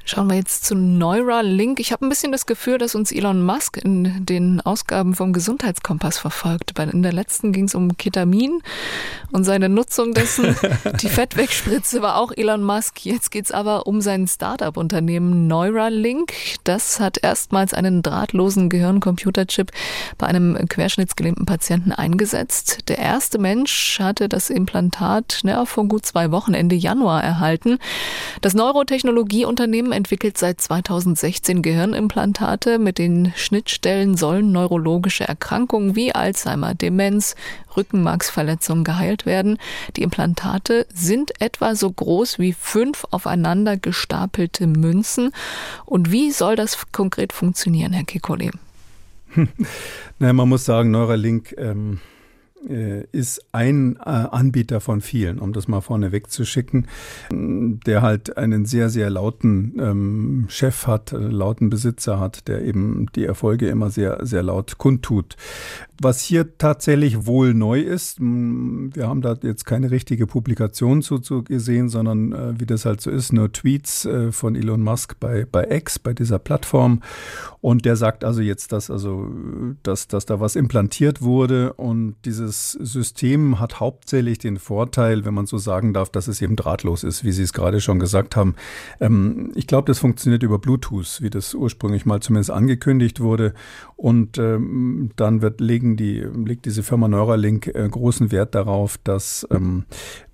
[0.09, 1.81] Schauen wir jetzt zu Neuralink.
[1.81, 6.19] Ich habe ein bisschen das Gefühl, dass uns Elon Musk in den Ausgaben vom Gesundheitskompass
[6.19, 6.79] verfolgt.
[6.79, 8.63] In der letzten ging es um Ketamin
[9.33, 10.57] und seine Nutzung dessen.
[11.03, 13.05] Die Fettwegspritze war auch Elon Musk.
[13.05, 16.33] Jetzt geht es aber um sein Startup-Unternehmen Neuralink.
[16.65, 19.73] Das hat erstmals einen drahtlosen Gehirncomputerchip
[20.17, 22.89] bei einem querschnittsgelähmten Patienten eingesetzt.
[22.89, 27.79] Der erste Mensch hatte das Implantat na, vor gut zwei Wochen, Ende Januar, erhalten.
[28.41, 32.79] Das Neurotechnologieunternehmen entwickelt seit 2016 Gehirnimplantate.
[32.79, 37.35] Mit den Schnittstellen sollen neurologische Erkrankungen wie Alzheimer, Demenz,
[37.77, 39.59] Rückenmarksverletzungen geheilt werden.
[39.97, 45.33] Die Implantate sind etwa so groß wie fünf aufeinander gestapelte Münzen.
[45.85, 48.53] Und wie soll das konkret funktionieren, Herr Kikole?
[50.19, 52.18] naja, man muss sagen, Neuralink ähm äh,
[52.69, 56.87] ist ein äh, Anbieter von vielen, um das mal vorne wegzuschicken,
[57.31, 63.07] der halt einen sehr, sehr lauten ähm, Chef hat, äh, lauten Besitzer hat, der eben
[63.15, 65.37] die Erfolge immer sehr, sehr laut kundtut.
[66.01, 71.43] Was hier tatsächlich wohl neu ist, wir haben da jetzt keine richtige Publikation zu, zu
[71.43, 75.45] gesehen, sondern äh, wie das halt so ist, nur Tweets äh, von Elon Musk bei,
[75.51, 77.03] bei X, bei dieser Plattform.
[77.61, 79.29] Und der sagt also jetzt, dass also,
[79.83, 85.47] dass, dass da was implantiert wurde und dieses System hat hauptsächlich den Vorteil, wenn man
[85.47, 88.55] so sagen darf, dass es eben drahtlos ist, wie Sie es gerade schon gesagt haben.
[89.01, 93.55] Ähm, ich glaube, das funktioniert über Bluetooth, wie das ursprünglich mal zumindest angekündigt wurde.
[93.97, 99.47] Und ähm, dann wird legen die, legt diese Firma Neuralink äh, großen Wert darauf, dass
[99.51, 99.85] ähm,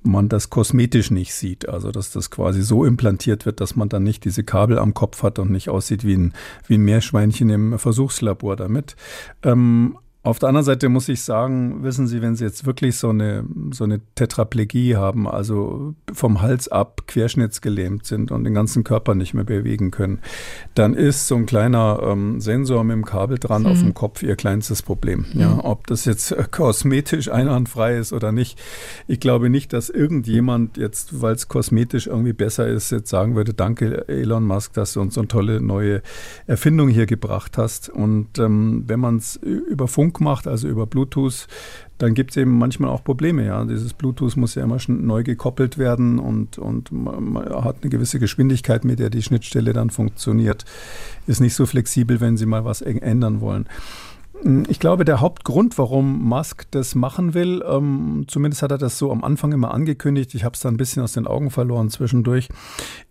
[0.02, 1.68] man das kosmetisch nicht sieht.
[1.68, 5.22] Also dass das quasi so implantiert wird, dass man dann nicht diese Kabel am Kopf
[5.22, 6.32] hat und nicht aussieht wie ein,
[6.66, 8.96] wie ein Meerschweinchen im Versuchslabor damit.
[10.24, 13.44] Auf der anderen Seite muss ich sagen, wissen Sie, wenn Sie jetzt wirklich so eine,
[13.72, 19.34] so eine Tetraplegie haben, also vom Hals ab querschnittsgelähmt sind und den ganzen Körper nicht
[19.34, 20.20] mehr bewegen können,
[20.74, 23.68] dann ist so ein kleiner ähm, Sensor mit dem Kabel dran mhm.
[23.68, 25.26] auf dem Kopf Ihr kleinstes Problem.
[25.34, 25.40] Mhm.
[25.40, 28.58] Ja, ob das jetzt äh, kosmetisch einwandfrei ist oder nicht.
[29.06, 33.52] Ich glaube nicht, dass irgendjemand jetzt, weil es kosmetisch irgendwie besser ist, jetzt sagen würde,
[33.52, 36.00] danke Elon Musk, dass du uns so eine tolle neue
[36.46, 37.90] Erfindung hier gebracht hast.
[37.90, 41.46] Und ähm, wenn man es über Funk Funk macht, also über Bluetooth,
[41.98, 43.44] dann gibt es eben manchmal auch Probleme.
[43.44, 43.64] Ja.
[43.64, 48.18] Dieses Bluetooth muss ja immer schon neu gekoppelt werden und, und man hat eine gewisse
[48.18, 50.64] Geschwindigkeit, mit der die Schnittstelle dann funktioniert.
[51.26, 53.66] Ist nicht so flexibel, wenn Sie mal was ändern wollen.
[54.68, 59.10] Ich glaube, der Hauptgrund, warum Musk das machen will, ähm, zumindest hat er das so
[59.10, 62.50] am Anfang immer angekündigt, ich habe es da ein bisschen aus den Augen verloren zwischendurch,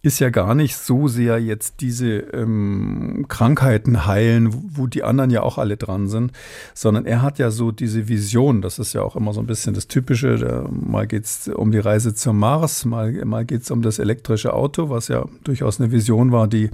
[0.03, 5.41] ist ja gar nicht so sehr jetzt diese ähm, Krankheiten heilen, wo die anderen ja
[5.41, 6.33] auch alle dran sind,
[6.75, 9.73] sondern er hat ja so diese Vision, das ist ja auch immer so ein bisschen
[9.73, 13.71] das Typische, da, mal geht es um die Reise zum Mars, mal, mal geht es
[13.71, 16.69] um das elektrische Auto, was ja durchaus eine Vision war, die,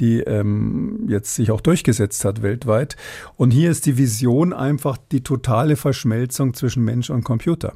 [0.00, 2.96] die ähm, jetzt sich auch durchgesetzt hat weltweit.
[3.36, 7.74] Und hier ist die Vision einfach die totale Verschmelzung zwischen Mensch und Computer.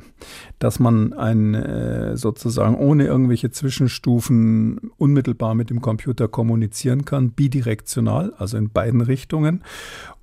[0.59, 8.33] Dass man ein äh, sozusagen ohne irgendwelche Zwischenstufen unmittelbar mit dem Computer kommunizieren kann, bidirektional,
[8.37, 9.63] also in beiden Richtungen.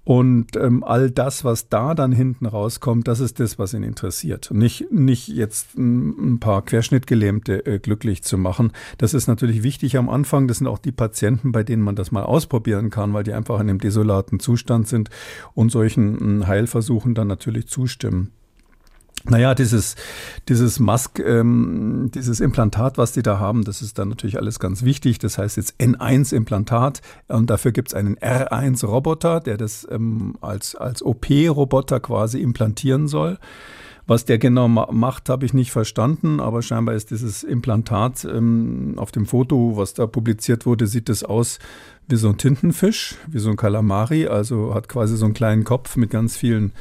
[0.05, 4.51] Und ähm, all das, was da dann hinten rauskommt, das ist das, was ihn interessiert.
[4.53, 8.71] Nicht, nicht jetzt ein, paar Querschnittgelähmte äh, glücklich zu machen.
[8.99, 10.47] Das ist natürlich wichtig am Anfang.
[10.47, 13.59] Das sind auch die Patienten, bei denen man das mal ausprobieren kann, weil die einfach
[13.59, 15.09] in einem desolaten Zustand sind
[15.55, 18.31] und solchen Heilversuchen dann natürlich zustimmen.
[19.29, 19.95] Naja, dieses,
[20.49, 24.83] dieses Mask, ähm, dieses Implantat, was die da haben, das ist dann natürlich alles ganz
[24.83, 25.19] wichtig.
[25.19, 31.01] Das heißt jetzt N1-Implantat und dafür gibt es einen R1-Roboter, der das ähm, als, als
[31.03, 33.39] OP-Roboter quasi implantieren soll.
[34.07, 38.93] Was der genau ma macht, habe ich nicht verstanden, aber scheinbar ist dieses Implantat ähm,
[38.97, 41.57] auf dem Foto, was da publiziert wurde, sieht es aus
[42.07, 45.95] wie so ein Tintenfisch, wie so ein Kalamari, also hat quasi so einen kleinen Kopf
[45.95, 46.71] mit ganz vielen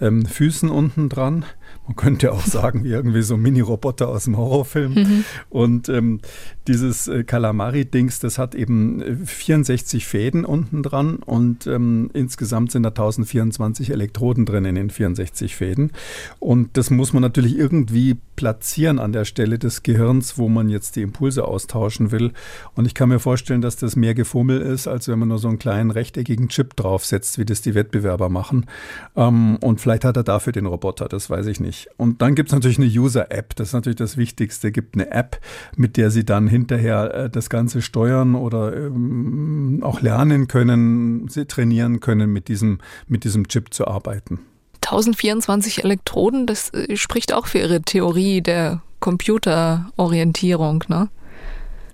[0.00, 1.44] ähm, Füßen unten dran.
[1.86, 4.94] Man könnte auch sagen, wie irgendwie so Mini-Roboter aus dem Horrorfilm.
[4.94, 5.24] Mhm.
[5.50, 6.20] Und ähm,
[6.66, 12.84] dieses äh, Calamari-Dings, das hat eben 64 äh, Fäden unten dran und ähm, insgesamt sind
[12.84, 15.92] da 1024 Elektroden drin in den 64 Fäden.
[16.38, 20.96] Und das muss man natürlich irgendwie platzieren an der Stelle des Gehirns, wo man jetzt
[20.96, 22.32] die Impulse austauschen will.
[22.74, 25.48] Und ich kann mir vorstellen, dass das mehr Gefummel ist, als wenn man nur so
[25.48, 28.66] einen kleinen rechteckigen Chip draufsetzt, wie das die Wettbewerber machen.
[29.16, 31.88] Ähm, und vielleicht hat er dafür den Roboter, das weiß ich nicht.
[31.96, 34.68] Und dann gibt es natürlich eine User-App, das ist natürlich das Wichtigste.
[34.68, 35.40] Es gibt eine App,
[35.76, 41.46] mit der Sie dann hinterher äh, das Ganze steuern oder ähm, auch lernen können, Sie
[41.46, 44.40] trainieren können, mit diesem, mit diesem Chip zu arbeiten.
[44.84, 51.08] 1024 Elektroden, das äh, spricht auch für Ihre Theorie der Computerorientierung, ne?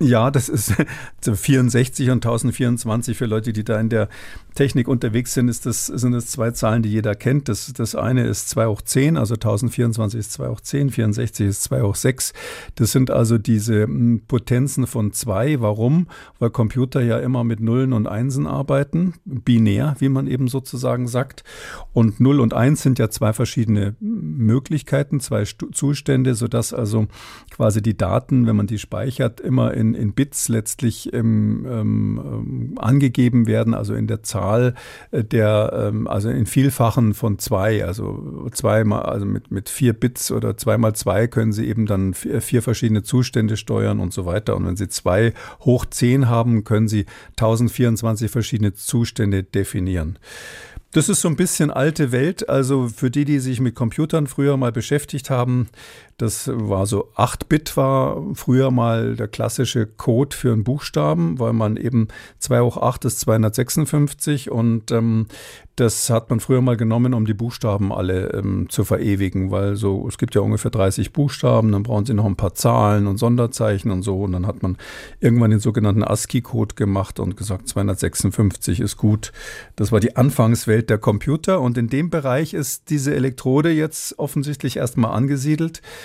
[0.01, 0.75] Ja, das ist
[1.23, 4.09] 64 und 1024 für Leute, die da in der
[4.55, 7.49] Technik unterwegs sind, ist das, sind das zwei Zahlen, die jeder kennt.
[7.49, 11.63] Das, das eine ist 2 hoch 10, also 1024 ist 2 hoch 10, 64 ist
[11.65, 12.33] 2 hoch 6.
[12.75, 15.61] Das sind also diese hm, Potenzen von 2.
[15.61, 16.09] Warum?
[16.39, 21.45] Weil Computer ja immer mit Nullen und Einsen arbeiten, binär, wie man eben sozusagen sagt.
[21.93, 27.07] Und 0 und 1 sind ja zwei verschiedene Möglichkeiten, zwei Zustände, sodass also
[27.51, 33.47] quasi die Daten, wenn man die speichert, immer in, in Bits letztlich ähm, ähm, angegeben
[33.47, 34.75] werden, also in der Zahl Zahl
[35.11, 40.33] äh, der, ähm, also in Vielfachen von zwei, also zweimal, also mit, mit vier Bits
[40.33, 44.57] oder zweimal zwei können Sie eben dann vier, vier verschiedene Zustände steuern und so weiter.
[44.57, 50.19] Und wenn Sie zwei hoch zehn haben, können Sie 1024 verschiedene Zustände definieren.
[50.93, 52.49] Das ist so ein bisschen alte Welt.
[52.49, 55.69] Also für die, die sich mit Computern früher mal beschäftigt haben,
[56.21, 61.79] das war so 8-Bit war früher mal der klassische Code für einen Buchstaben, weil man
[61.79, 62.09] eben
[62.41, 65.27] 2 hoch 8 ist 256 und ähm,
[65.77, 70.07] das hat man früher mal genommen, um die Buchstaben alle ähm, zu verewigen, weil so,
[70.07, 73.91] es gibt ja ungefähr 30 Buchstaben, dann brauchen sie noch ein paar Zahlen und Sonderzeichen
[73.91, 74.77] und so und dann hat man
[75.21, 79.33] irgendwann den sogenannten ASCII-Code gemacht und gesagt, 256 ist gut.
[79.77, 84.77] Das war die Anfangswelt der Computer und in dem Bereich ist diese Elektrode jetzt offensichtlich
[84.77, 85.81] erstmal angesiedelt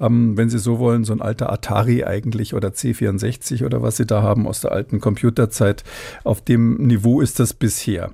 [0.00, 4.06] ähm, wenn Sie so wollen, so ein alter Atari eigentlich oder C64 oder was Sie
[4.06, 5.84] da haben aus der alten Computerzeit.
[6.24, 8.12] Auf dem Niveau ist das bisher.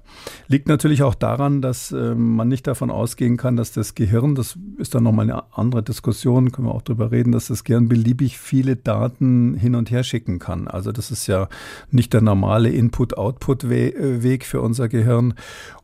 [0.48, 4.58] Liegt natürlich auch daran, dass äh, man nicht davon ausgehen kann, dass das Gehirn, das
[4.78, 8.38] ist dann nochmal eine andere Diskussion, können wir auch drüber reden, dass das Gehirn beliebig
[8.38, 10.68] viele Daten hin und her schicken kann.
[10.68, 11.48] Also das ist ja
[11.90, 15.34] nicht der normale Input-Output-Weg für unser Gehirn.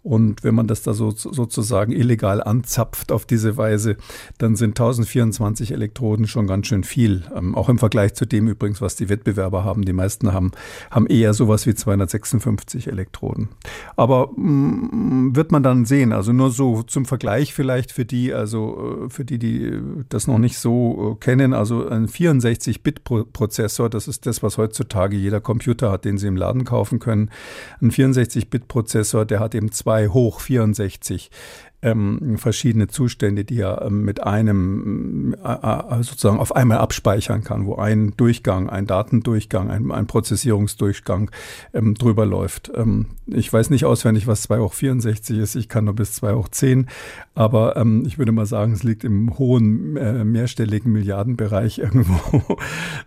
[0.02, 3.96] Und wenn man das da so, sozusagen illegal anzapft auf diese Weise,
[4.38, 7.24] dann sind 1024 Elektroden schon ganz schön viel.
[7.34, 9.84] Ähm, auch im Vergleich zu dem übrigens, was die Wettbewerber haben.
[9.84, 10.52] Die meisten haben,
[10.90, 13.48] haben eher sowas wie 256 Elektroden.
[13.96, 16.12] Aber mh, mm, wird man dann sehen.
[16.12, 20.38] Also nur so zum Vergleich vielleicht für die, also äh, für die, die das noch
[20.38, 21.52] nicht so äh, kennen.
[21.52, 26.64] Also ein 64-Bit-Prozessor, das ist das, was heutzutage jeder Computer hat, den Sie im Laden
[26.64, 27.30] kaufen können.
[27.80, 31.30] Ein 64-Bit-Prozessor, der hat eben zwei 2 hoch 64
[31.80, 37.66] ähm, verschiedene Zustände, die er ähm, mit einem äh, äh, sozusagen auf einmal abspeichern kann,
[37.66, 41.30] wo ein Durchgang, ein Datendurchgang, ein, ein Prozessierungsdurchgang
[41.72, 42.72] ähm, drüber läuft.
[42.74, 46.34] Ähm, ich weiß nicht auswendig, was 2 hoch 64 ist, ich kann nur bis 2
[46.34, 46.88] hoch 10,
[47.36, 52.58] aber ähm, ich würde mal sagen, es liegt im hohen äh, mehrstelligen Milliardenbereich irgendwo.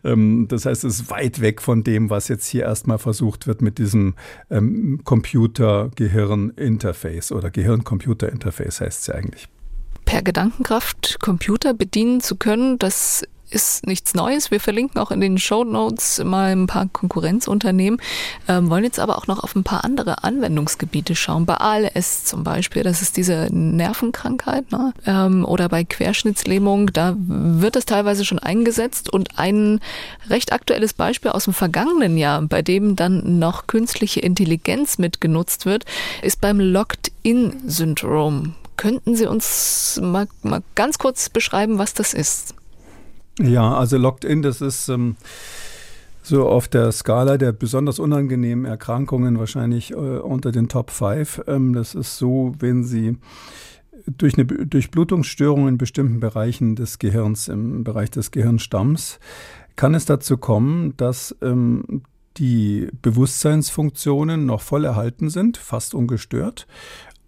[0.06, 3.62] Ähm, das heißt, es ist weit weg von dem, was jetzt hier erstmal versucht wird
[3.62, 4.14] mit diesem
[5.04, 8.61] Computer-Gehirn-Interface oder Gehirn-Computer-Interface.
[8.62, 9.48] Interface heißt ja eigentlich.
[10.06, 14.50] Per Gedankenkraft Computer bedienen zu können, das ist nichts Neues.
[14.50, 18.02] Wir verlinken auch in den Show Notes mal ein paar Konkurrenzunternehmen,
[18.48, 21.46] ähm, wollen jetzt aber auch noch auf ein paar andere Anwendungsgebiete schauen.
[21.46, 24.94] Bei ALS zum Beispiel, das ist diese Nervenkrankheit, ne?
[25.06, 29.80] ähm, oder bei Querschnittslähmung, da wird es teilweise schon eingesetzt und ein
[30.30, 35.86] recht aktuelles Beispiel aus dem vergangenen Jahr, bei dem dann noch künstliche Intelligenz mitgenutzt wird,
[36.22, 38.56] ist beim Locked-in-Syndrom.
[38.78, 42.56] Könnten Sie uns mal, mal ganz kurz beschreiben, was das ist?
[43.40, 45.16] Ja, also Locked In, das ist ähm,
[46.22, 51.44] so auf der Skala der besonders unangenehmen Erkrankungen wahrscheinlich äh, unter den Top 5.
[51.48, 53.18] Ähm, das ist so, wenn Sie
[54.06, 59.20] durch eine Durchblutungsstörung in bestimmten Bereichen des Gehirns, im Bereich des Gehirnstamms,
[59.76, 62.04] kann es dazu kommen, dass ähm,
[62.38, 66.68] die Bewusstseinsfunktionen noch voll erhalten sind, fast ungestört,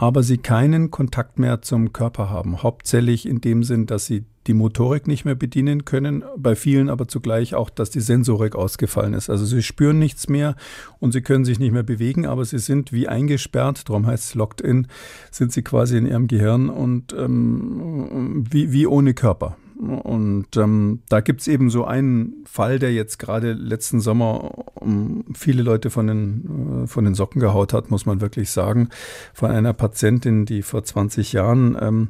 [0.04, 2.62] aber sie keinen Kontakt mehr zum Körper haben.
[2.62, 7.08] Hauptsächlich in dem Sinn, dass sie die Motorik nicht mehr bedienen können, bei vielen aber
[7.08, 9.30] zugleich auch, dass die Sensorik ausgefallen ist.
[9.30, 10.58] Also sie spüren nichts mehr
[11.00, 14.36] und sie können sich nicht mehr bewegen, aber sie sind wie eingesperrt, darum heißt es
[14.36, 14.88] locked in,
[15.32, 19.56] sind sie quasi in ihrem Gehirn und ähm, wie, wie ohne Körper.
[19.80, 25.26] Und ähm, da gibt es eben so einen Fall, der jetzt gerade letzten Sommer um,
[25.34, 28.90] viele Leute von den, äh, von den Socken gehaut hat, muss man wirklich sagen,
[29.34, 32.10] von einer Patientin, die vor 20 Jahren ähm,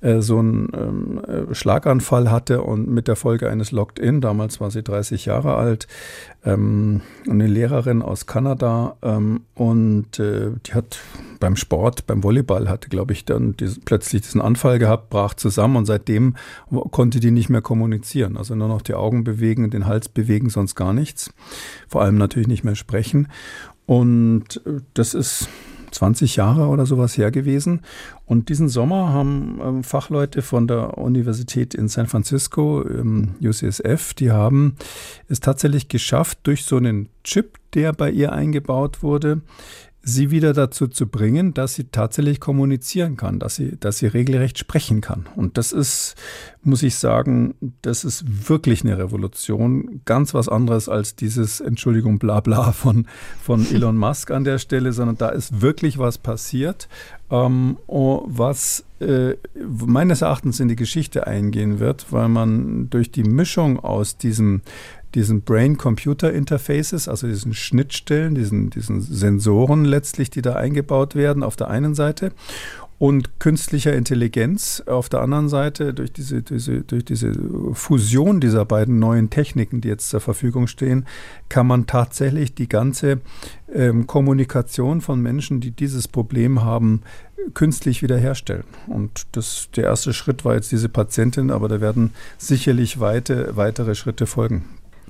[0.00, 4.70] äh, so einen ähm, äh, Schlaganfall hatte und mit der Folge eines Locked-In, damals war
[4.70, 5.88] sie 30 Jahre alt,
[6.44, 11.00] ähm, eine Lehrerin aus Kanada ähm, und äh, die hat
[11.40, 15.76] beim Sport, beim Volleyball hatte, glaube ich, dann diesen, plötzlich diesen Anfall gehabt, brach zusammen
[15.76, 16.36] und seitdem
[16.90, 18.36] konnte die nicht mehr kommunizieren.
[18.36, 21.32] Also nur noch die Augen bewegen, den Hals bewegen, sonst gar nichts.
[21.88, 23.28] Vor allem natürlich nicht mehr sprechen.
[23.86, 25.48] Und äh, das ist
[25.90, 27.80] 20 Jahre oder sowas her gewesen.
[28.26, 34.30] Und diesen Sommer haben ähm, Fachleute von der Universität in San Francisco, ähm, UCSF, die
[34.30, 34.76] haben
[35.28, 39.42] es tatsächlich geschafft, durch so einen Chip, der bei ihr eingebaut wurde,
[40.08, 44.58] sie wieder dazu zu bringen, dass sie tatsächlich kommunizieren kann, dass sie, dass sie regelrecht
[44.58, 45.26] sprechen kann.
[45.36, 46.14] Und das ist,
[46.62, 50.00] muss ich sagen, das ist wirklich eine Revolution.
[50.04, 53.06] Ganz was anderes als dieses, Entschuldigung, Blabla von,
[53.42, 56.88] von Elon Musk an der Stelle, sondern da ist wirklich was passiert,
[57.30, 63.24] ähm, oh, was äh, meines Erachtens in die Geschichte eingehen wird, weil man durch die
[63.24, 64.62] Mischung aus diesem
[65.14, 71.68] diesen Brain-Computer-Interfaces, also diesen Schnittstellen, diesen, diesen Sensoren letztlich, die da eingebaut werden, auf der
[71.68, 72.32] einen Seite
[72.98, 77.32] und künstlicher Intelligenz auf der anderen Seite durch diese, diese, durch diese
[77.72, 81.06] Fusion dieser beiden neuen Techniken, die jetzt zur Verfügung stehen,
[81.48, 83.20] kann man tatsächlich die ganze
[83.72, 87.02] ähm, Kommunikation von Menschen, die dieses Problem haben,
[87.54, 88.64] künstlich wiederherstellen.
[88.88, 93.94] Und das, der erste Schritt war jetzt diese Patientin, aber da werden sicherlich weite, weitere
[93.94, 94.64] Schritte folgen.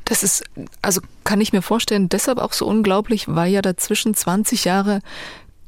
[0.08, 0.42] Das ist,
[0.80, 5.00] also kann ich mir vorstellen, deshalb auch so unglaublich, weil ja dazwischen 20 Jahre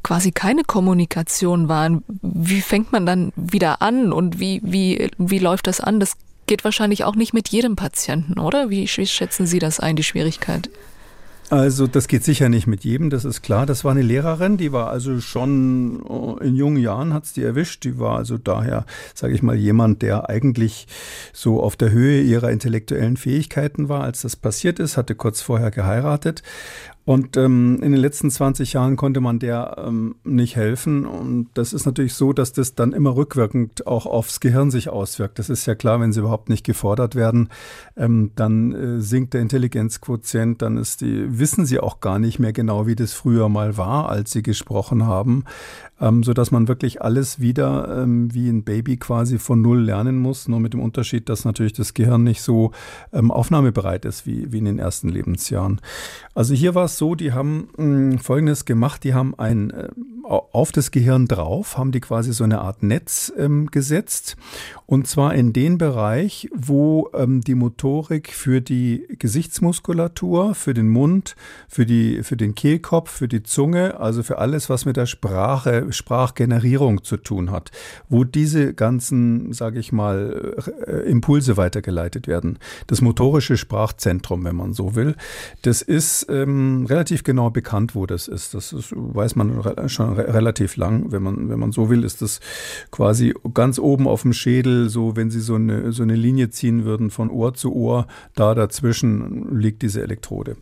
[0.02, 2.02] quasi keine Kommunikation waren.
[2.22, 6.00] Wie fängt man dann wieder an und wie, wie, wie läuft das an?
[6.00, 8.70] Das geht wahrscheinlich auch nicht mit jedem Patienten, oder?
[8.70, 10.70] Wie, schätzen Sie das ein, die Schwierigkeit?
[11.50, 13.66] Also das geht sicher nicht mit jedem, das ist klar.
[13.66, 17.82] Das war eine Lehrerin, die war also schon äh, in jungen Jahren hat's die erwischt.
[17.82, 20.86] Die war also daher, sage ich mal, jemand, der eigentlich
[21.32, 25.72] so auf der Höhe ihrer intellektuellen Fähigkeiten war, als das passiert ist, hatte kurz vorher
[25.72, 26.44] geheiratet
[27.06, 31.06] und ähm, in den letzten 20 Jahren konnte man der ähm, nicht helfen.
[31.06, 35.38] Und das ist natürlich so, dass das dann immer rückwirkend auch aufs Gehirn sich auswirkt.
[35.38, 37.48] Das ist ja klar, wenn sie überhaupt nicht gefordert werden,
[37.96, 42.52] ähm, dann äh, sinkt der Intelligenzquotient, dann ist die, wissen sie auch gar nicht mehr
[42.52, 45.44] genau, wie das früher mal war, als sie gesprochen haben
[46.00, 50.18] ähm, so dass man wirklich alles wieder ähm, wie ein Baby quasi von Null lernen
[50.18, 52.72] muss, nur mit dem Unterschied, dass natürlich das Gehirn nicht so
[53.12, 55.80] ähm, aufnahmebereit ist wie, wie in den ersten Lebensjahren.
[56.34, 59.88] Also hier war es so, die haben mh, hm, Folgendes gemacht, die haben ein äh,
[60.24, 64.36] auf das Gehirn drauf, haben die quasi so eine Art Netz ähm, gesetzt
[64.90, 71.36] und zwar in den Bereich, wo ähm, die Motorik für die Gesichtsmuskulatur, für den Mund,
[71.68, 75.89] für, die, für den Kehlkopf, für die Zunge, also für alles, was mit der Sprache
[75.92, 77.70] Sprachgenerierung zu tun hat,
[78.08, 82.58] wo diese ganzen, sage ich mal, äh, Impulse weitergeleitet werden.
[82.86, 85.16] Das motorische Sprachzentrum, wenn man so will,
[85.62, 88.54] das ist ähm, relativ genau bekannt, wo das ist.
[88.54, 91.12] Das ist, weiß man schon re relativ lang.
[91.12, 92.40] Wenn man, wenn man so will, ist das
[92.90, 96.84] quasi ganz oben auf dem Schädel, so wenn Sie so eine, so eine Linie ziehen
[96.84, 100.56] würden von Ohr zu Ohr, da dazwischen liegt diese Elektrode.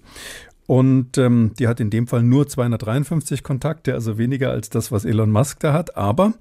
[0.69, 5.07] Und ähm, die hat in dem Fall nur 253 Kontakte, also weniger als das, was
[5.07, 5.97] Elon Musk da hat.
[5.97, 6.35] Aber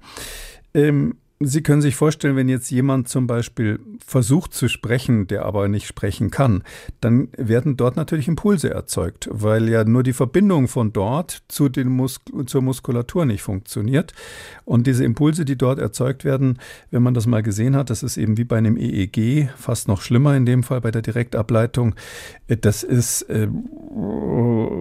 [0.74, 5.68] ähm, Sie können sich vorstellen, wenn jetzt jemand zum Beispiel versucht zu sprechen, der aber
[5.68, 6.64] nicht sprechen kann,
[7.00, 11.90] dann werden dort natürlich Impulse erzeugt, weil ja nur die Verbindung von dort zu den
[11.90, 14.14] Mus zur Muskulatur nicht funktioniert.
[14.68, 16.58] Und diese Impulse, die dort erzeugt werden,
[16.90, 20.02] wenn man das mal gesehen hat, das ist eben wie bei einem EEG, fast noch
[20.02, 21.94] schlimmer in dem Fall bei der Direktableitung,
[22.46, 23.48] äh, das ist äh,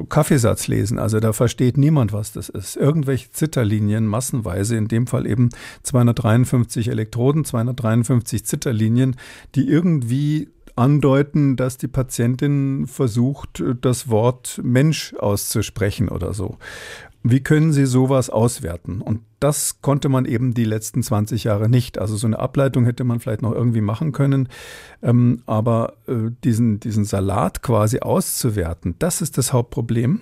[0.10, 1.00] Kaffeesatz lesen.
[1.00, 2.76] Also da versteht niemand, was das ist.
[2.76, 5.50] Irgendwelche Zitterlinien, massenweise, in dem Fall eben
[5.84, 9.16] 253 253 Elektroden, 253 Zitterlinien,
[9.56, 16.58] die irgendwie andeuten, dass die Patientin versucht, das Wort Mensch auszusprechen oder so.
[17.24, 19.02] Wie können Sie sowas auswerten?
[19.02, 22.00] Und das konnte man eben die letzten 20 Jahre nicht.
[22.00, 24.50] Also so eine Ableitung hätte man vielleicht noch irgendwie machen können.
[25.04, 30.22] Ähm, aber äh, diesen, diesen Salat quasi auszuwerten, das ist das Hauptproblem.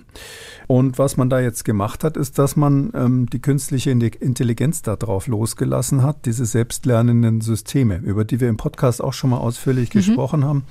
[0.68, 5.28] Und was man da jetzt gemacht hat, ist, dass man ähm, die künstliche Intelligenz darauf
[5.28, 10.00] losgelassen hat, diese selbstlernenden Systeme, über die wir im Podcast auch schon mal ausführlich mhm.
[10.00, 10.64] gesprochen haben.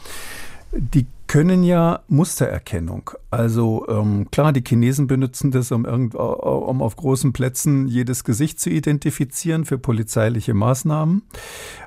[0.73, 3.11] Die können ja Mustererkennung.
[3.31, 8.61] Also ähm, klar, die Chinesen benutzen das, um, irgend, um auf großen Plätzen jedes Gesicht
[8.61, 11.23] zu identifizieren für polizeiliche Maßnahmen.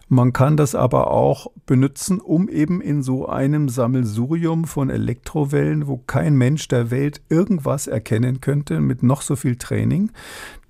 [0.10, 5.98] Man kann das aber auch benutzen, um eben in so einem Sammelsurium von Elektrowellen, wo
[5.98, 10.12] kein Mensch der Welt irgendwas erkennen könnte, mit noch so viel Training,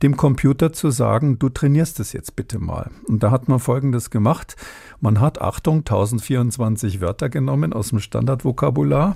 [0.01, 2.89] dem Computer zu sagen, du trainierst es jetzt bitte mal.
[3.07, 4.55] Und da hat man Folgendes gemacht.
[5.01, 8.56] Man hat, Achtung, 1024 Wörter genommen aus dem Standardvokabular,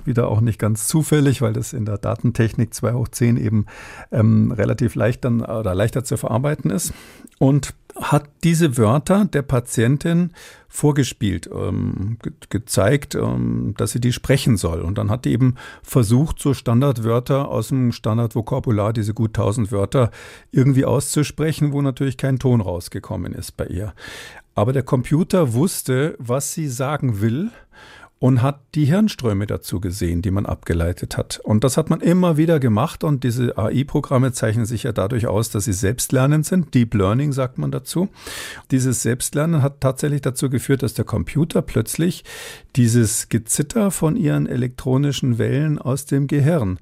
[0.04, 3.66] wieder auch nicht ganz zufällig, weil das in der Datentechnik 2 hoch 10 eben
[4.10, 6.92] ähm, relativ leicht dann oder leichter zu verarbeiten ist.
[7.38, 10.30] Und hat diese Wörter der Patientin
[10.68, 14.80] vorgespielt, ähm, ge gezeigt, ähm, dass sie die sprechen soll.
[14.80, 20.10] Und dann hat die eben versucht, so Standardwörter aus dem Standardvokabular, diese gut tausend Wörter,
[20.50, 23.92] irgendwie auszusprechen, wo natürlich kein Ton rausgekommen ist bei ihr.
[24.54, 27.50] Aber der Computer wusste, was sie sagen will
[28.22, 31.40] und hat die Hirnströme dazu gesehen, die man abgeleitet hat.
[31.42, 35.50] Und das hat man immer wieder gemacht und diese AI-Programme zeichnen sich ja dadurch aus,
[35.50, 36.72] dass sie selbstlernend sind.
[36.72, 38.10] Deep Learning sagt man dazu.
[38.70, 42.22] Dieses Selbstlernen hat tatsächlich dazu geführt, dass der Computer plötzlich
[42.76, 46.78] dieses Gezitter von ihren elektronischen Wellen aus dem Gehirn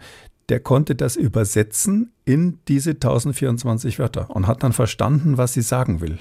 [0.51, 6.01] der konnte das übersetzen in diese 1024 Wörter und hat dann verstanden, was sie sagen
[6.01, 6.19] will.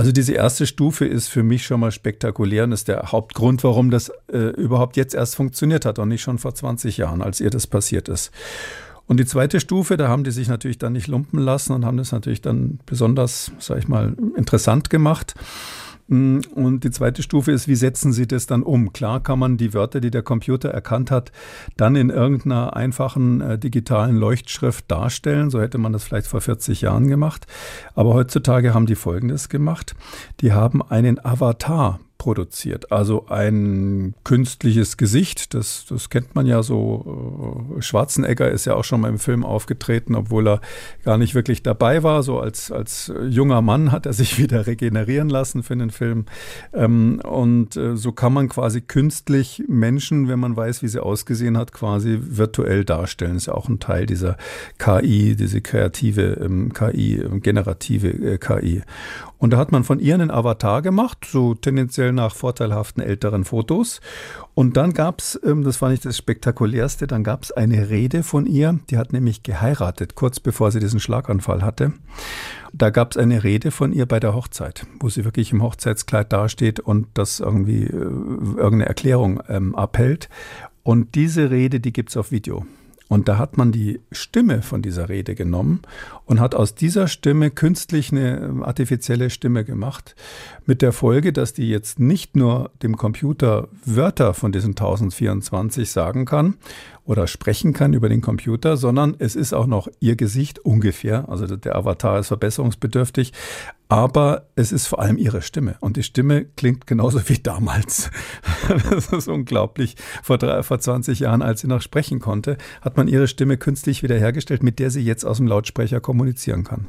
[0.00, 3.90] Also diese erste Stufe ist für mich schon mal spektakulär und ist der Hauptgrund, warum
[3.90, 7.50] das äh, überhaupt jetzt erst funktioniert hat und nicht schon vor 20 Jahren, als ihr
[7.50, 8.30] das passiert ist.
[9.06, 11.98] Und die zweite Stufe, da haben die sich natürlich dann nicht lumpen lassen und haben
[11.98, 15.34] das natürlich dann besonders, sag ich mal, interessant gemacht.
[16.10, 18.92] Mm, und die zweite Stufe ist, wie setzen Sie das dann um?
[18.92, 21.30] Klar kann man die Wörter, die der Computer erkannt hat,
[21.76, 25.50] dann in irgendeiner einfachen äh, digitalen Leuchtschrift darstellen.
[25.50, 27.46] So hätte man das vielleicht vor 40 Jahren gemacht.
[27.94, 29.94] Aber heutzutage haben die Folgendes gemacht.
[30.40, 32.92] Die haben einen Avatar produziert.
[32.92, 37.74] Also ein künstliches Gesicht, das, das kennt man ja so.
[37.78, 40.60] Äh, Schwarzenegger ist ja auch schon mal im Film aufgetreten, obwohl er
[41.02, 42.22] gar nicht wirklich dabei war.
[42.22, 46.26] So als, als junger Mann hat er sich wieder regenerieren lassen für den Film.
[46.74, 51.56] Ähm, und äh, so kann man quasi künstlich Menschen, wenn man weiß, wie sie ausgesehen
[51.56, 53.32] hat, quasi virtuell darstellen.
[53.32, 54.36] Das ist ja auch ein Teil dieser
[54.76, 58.82] KI, diese kreative ähm, KI, generative äh, KI.
[59.40, 64.02] Und da hat man von ihr einen Avatar gemacht, so tendenziell nach vorteilhaften älteren Fotos.
[64.54, 68.78] Und dann gab's, ähm, das war nicht das Spektakulärste, dann gab's eine Rede von ihr,
[68.90, 71.94] die hat nämlich geheiratet, kurz bevor sie diesen Schlaganfall hatte.
[72.74, 76.78] Da gab's eine Rede von ihr bei der Hochzeit, wo sie wirklich im Hochzeitskleid dasteht
[76.78, 80.28] und das irgendwie äh, irgendeine Erklärung ähm, abhält.
[80.82, 82.66] Und diese Rede, die gibt's auf Video.
[83.10, 85.80] Und da hat man die Stimme von dieser Rede genommen
[86.30, 90.14] und hat aus dieser Stimme künstlich eine ähm, artifizielle Stimme gemacht,
[90.64, 96.26] mit der Folge, dass die jetzt nicht nur dem Computer Wörter von diesen 1024 sagen
[96.26, 96.54] kann
[97.04, 101.56] oder sprechen kann über den Computer, sondern es ist auch noch ihr Gesicht ungefähr, also
[101.56, 103.32] der Avatar ist verbesserungsbedürftig,
[103.90, 105.74] aber es ist vor allem ihre Stimme.
[105.80, 108.10] Und die Stimme klingt genauso wie damals.
[108.90, 109.96] Das ist unglaublich.
[110.22, 114.04] Vor, drei, vor 20 Jahren, als sie noch sprechen konnte, hat man ihre Stimme künstlich
[114.04, 116.86] wiederhergestellt, mit der sie jetzt aus dem Lautsprecher kommunizieren kann.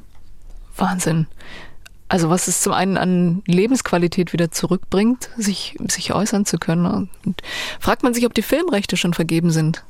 [0.76, 1.28] Wahnsinn.
[2.10, 7.08] Also was es zum einen an Lebensqualität wieder zurückbringt, sich, sich äußern zu können.
[7.26, 7.42] Und
[7.80, 9.86] fragt man sich, ob die Filmrechte schon vergeben sind.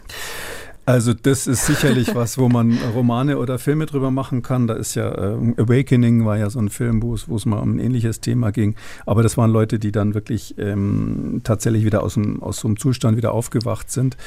[0.86, 4.68] Also das ist sicherlich was, wo man Romane oder Filme drüber machen kann.
[4.68, 7.60] Da ist ja äh, Awakening war ja so ein Film, wo es, wo es mal
[7.60, 8.76] um ein ähnliches Thema ging.
[9.06, 12.78] Aber das waren Leute, die dann wirklich ähm, tatsächlich wieder aus, dem, aus so einem
[12.78, 14.18] Zustand wieder aufgewacht sind.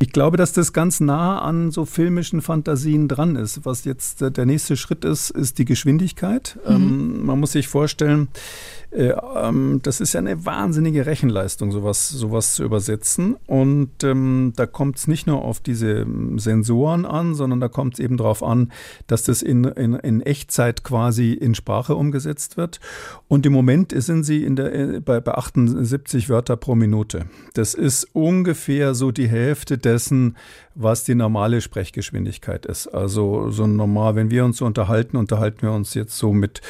[0.00, 3.64] Ich glaube, dass das ganz nah an so filmischen Fantasien dran ist.
[3.64, 6.58] Was jetzt äh, der nächste Schritt ist, ist die Geschwindigkeit.
[6.66, 6.74] Mhm.
[6.74, 8.28] Ähm, man muss sich vorstellen,
[8.92, 13.36] äh, ähm, das ist ja eine wahnsinnige Rechenleistung, sowas, sowas zu übersetzen.
[13.46, 17.94] Und ähm, da kommt es nicht nur auf diese ähm, Sensoren an, sondern da kommt
[17.94, 18.70] es eben darauf an,
[19.06, 22.80] dass das in, in, in, Echtzeit quasi in Sprache umgesetzt wird.
[23.28, 27.26] Und im Moment sind sie in der, äh, bei, bei 78 Wörter pro Minute.
[27.54, 30.36] Das ist ungefähr so die Hälfte dessen,
[30.74, 32.88] was die normale Sprechgeschwindigkeit ist.
[32.88, 36.60] Also so normal, wenn wir uns unterhalten, unterhalten wir uns jetzt so mit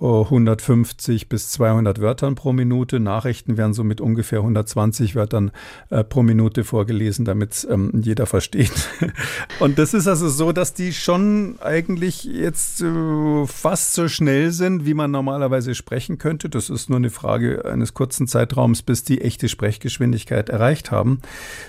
[0.00, 3.00] 150 bis 200 Wörtern pro Minute.
[3.00, 5.50] Nachrichten werden so mit ungefähr 120 Wörtern
[5.90, 8.72] äh, pro Minute vorgelesen, damit ähm, jeder versteht.
[9.60, 14.86] Und das ist also so, dass die schon eigentlich jetzt äh, fast so schnell sind,
[14.86, 16.48] wie man normalerweise sprechen könnte.
[16.48, 21.20] Das ist nur eine Frage eines kurzen Zeitraums, bis die echte Sprechgeschwindigkeit erreicht haben,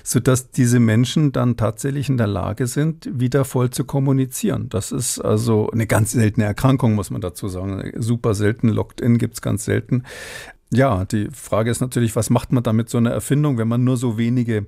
[0.04, 4.70] sodass diese Menschen dann tatsächlich in der Lage sind, wieder voll zu kommunizieren.
[4.70, 7.92] Das ist also eine ganz seltene Erkrankung, muss man dazu sagen.
[7.98, 8.70] Super selten.
[8.70, 10.04] Locked-in gibt es ganz selten.
[10.74, 13.98] Ja, die Frage ist natürlich, was macht man damit so einer Erfindung, wenn man nur
[13.98, 14.68] so wenige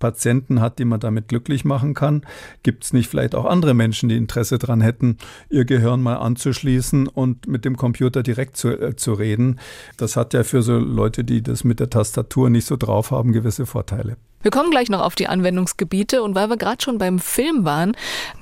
[0.00, 2.22] Patienten hat, die man damit glücklich machen kann?
[2.64, 5.18] Gibt es nicht vielleicht auch andere Menschen, die Interesse daran hätten,
[5.50, 9.60] ihr Gehirn mal anzuschließen und mit dem Computer direkt zu, äh, zu reden?
[9.96, 13.32] Das hat ja für so Leute, die das mit der Tastatur nicht so drauf haben,
[13.32, 14.16] gewisse Vorteile.
[14.44, 17.96] Wir kommen gleich noch auf die Anwendungsgebiete und weil wir gerade schon beim Film waren,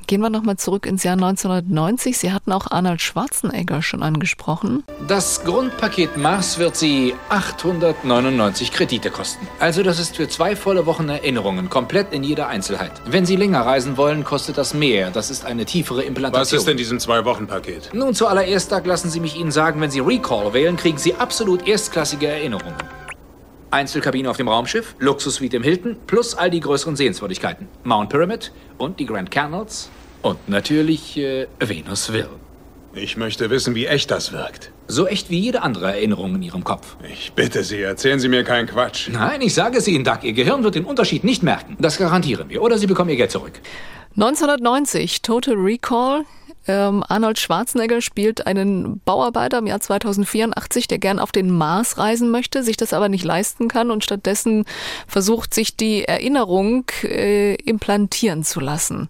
[0.09, 2.19] gehen wir nochmal zurück ins Jahr 1990.
[2.19, 4.83] Sie hatten auch Arnold Schwarzenegger schon angesprochen.
[5.07, 9.47] Das Grundpaket Mars wird Sie 899 Kredite kosten.
[9.61, 12.91] Also das ist für zwei volle Wochen Erinnerungen, komplett in jeder Einzelheit.
[13.07, 15.13] Wenn Sie länger reisen wollen, kostet das mehr.
[15.13, 16.41] Das ist eine tiefere Implantation.
[16.41, 17.91] Was ist in diesem Zwei-Wochen-Paket?
[17.93, 22.27] Nun, zuallererst, lassen Sie mich Ihnen sagen, wenn Sie Recall wählen, kriegen Sie absolut erstklassige
[22.27, 22.75] Erinnerungen.
[23.73, 27.69] Einzelkabine auf dem Raumschiff, Luxussuite im Hilton, plus all die größeren Sehenswürdigkeiten.
[27.85, 29.89] Mount Pyramid und die Grand Canals
[30.21, 32.29] und natürlich äh, Venusville.
[32.95, 34.71] Ich möchte wissen, wie echt das wirkt.
[34.87, 36.97] So echt wie jede andere Erinnerung in Ihrem Kopf.
[37.11, 39.09] Ich bitte Sie, erzählen Sie mir keinen Quatsch.
[39.11, 40.19] Nein, ich sage es Ihnen, Doug.
[40.23, 41.79] Ihr Gehirn wird den Unterschied nicht merken.
[41.81, 42.61] Das garantieren wir.
[42.61, 43.55] Oder Sie bekommen Ihr Geld zurück.
[44.17, 46.25] 1990, Total Recall.
[46.69, 52.31] Ähm, Arnold Schwarzenegger spielt einen Bauarbeiter im Jahr 2084, der gern auf den Mars reisen
[52.31, 54.65] möchte, sich das aber nicht leisten kann und stattdessen
[55.07, 59.09] versucht, sich die Erinnerung äh, implantieren zu lassen.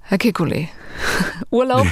[0.00, 0.68] Herr Kekulé,
[1.50, 1.86] Urlaub,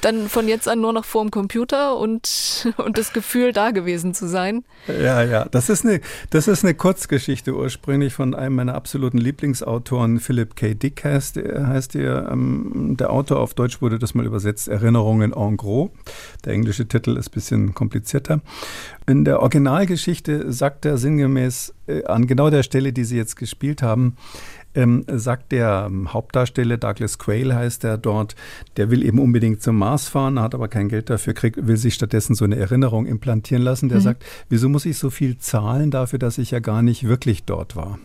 [0.00, 4.28] dann von jetzt an nur noch vorm Computer und, und das Gefühl, da gewesen zu
[4.28, 4.64] sein.
[4.86, 6.00] Ja, ja, das ist eine,
[6.30, 10.74] das ist eine Kurzgeschichte ursprünglich von einem meiner absoluten Lieblingsautoren, Philip K.
[10.74, 15.56] Dick heißt, heißt der, ähm, der Autor, auf Deutsch wurde das mal übersetzt, Erinnerungen en
[15.56, 15.90] gros.
[16.44, 18.40] Der englische Titel ist ein bisschen komplizierter.
[19.06, 23.82] In der Originalgeschichte sagt er sinngemäß äh, an genau der Stelle, die Sie jetzt gespielt
[23.82, 24.16] haben,
[24.74, 28.36] ähm, sagt der ähm, Hauptdarsteller, Douglas Quayle heißt er dort,
[28.76, 31.94] der will eben unbedingt zum Mars fahren, hat aber kein Geld dafür, krieg, will sich
[31.94, 33.88] stattdessen so eine Erinnerung implantieren lassen.
[33.88, 34.02] Der mhm.
[34.02, 37.76] sagt, wieso muss ich so viel zahlen dafür, dass ich ja gar nicht wirklich dort
[37.76, 37.98] war?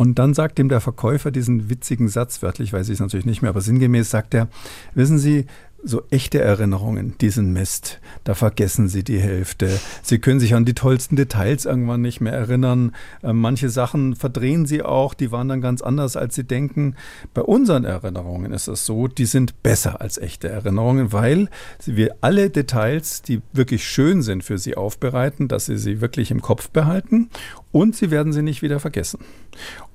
[0.00, 3.42] Und dann sagt ihm der Verkäufer diesen witzigen Satz, wörtlich weiß ich es natürlich nicht
[3.42, 4.48] mehr, aber sinngemäß sagt er,
[4.94, 5.44] wissen Sie,
[5.82, 9.80] so echte Erinnerungen, diesen Mist, da vergessen Sie die Hälfte.
[10.02, 12.92] Sie können sich an die tollsten Details irgendwann nicht mehr erinnern.
[13.22, 16.96] Äh, manche Sachen verdrehen Sie auch, die waren dann ganz anders, als Sie denken.
[17.34, 21.48] Bei unseren Erinnerungen ist es so, die sind besser als echte Erinnerungen, weil
[21.86, 26.42] wir alle Details, die wirklich schön sind für Sie aufbereiten, dass Sie sie wirklich im
[26.42, 27.30] Kopf behalten
[27.72, 29.20] und Sie werden sie nicht wieder vergessen.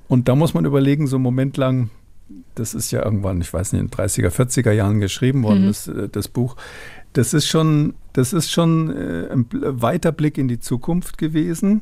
[0.08, 1.90] Und da muss man überlegen, so einen Moment lang,
[2.56, 5.68] das ist ja irgendwann, ich weiß nicht, in den 30er, 40er Jahren geschrieben worden, mhm.
[5.68, 6.56] das, äh, das, Buch.
[7.14, 11.82] Das ist schon, das ist schon äh, ein weiter Blick in die Zukunft gewesen,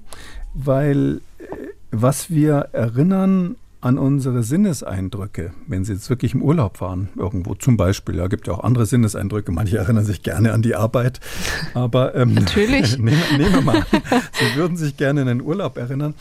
[0.53, 1.43] weil äh,
[1.91, 7.75] was wir erinnern an unsere Sinneseindrücke, wenn Sie jetzt wirklich im Urlaub waren, irgendwo zum
[7.75, 11.19] Beispiel, ja, gibt ja auch andere Sinneseindrücke, manche erinnern sich gerne an die Arbeit,
[11.73, 12.97] aber ähm, natürlich.
[12.99, 13.85] nehmen, nehmen wir mal,
[14.31, 16.15] Sie würden sich gerne an den Urlaub erinnern.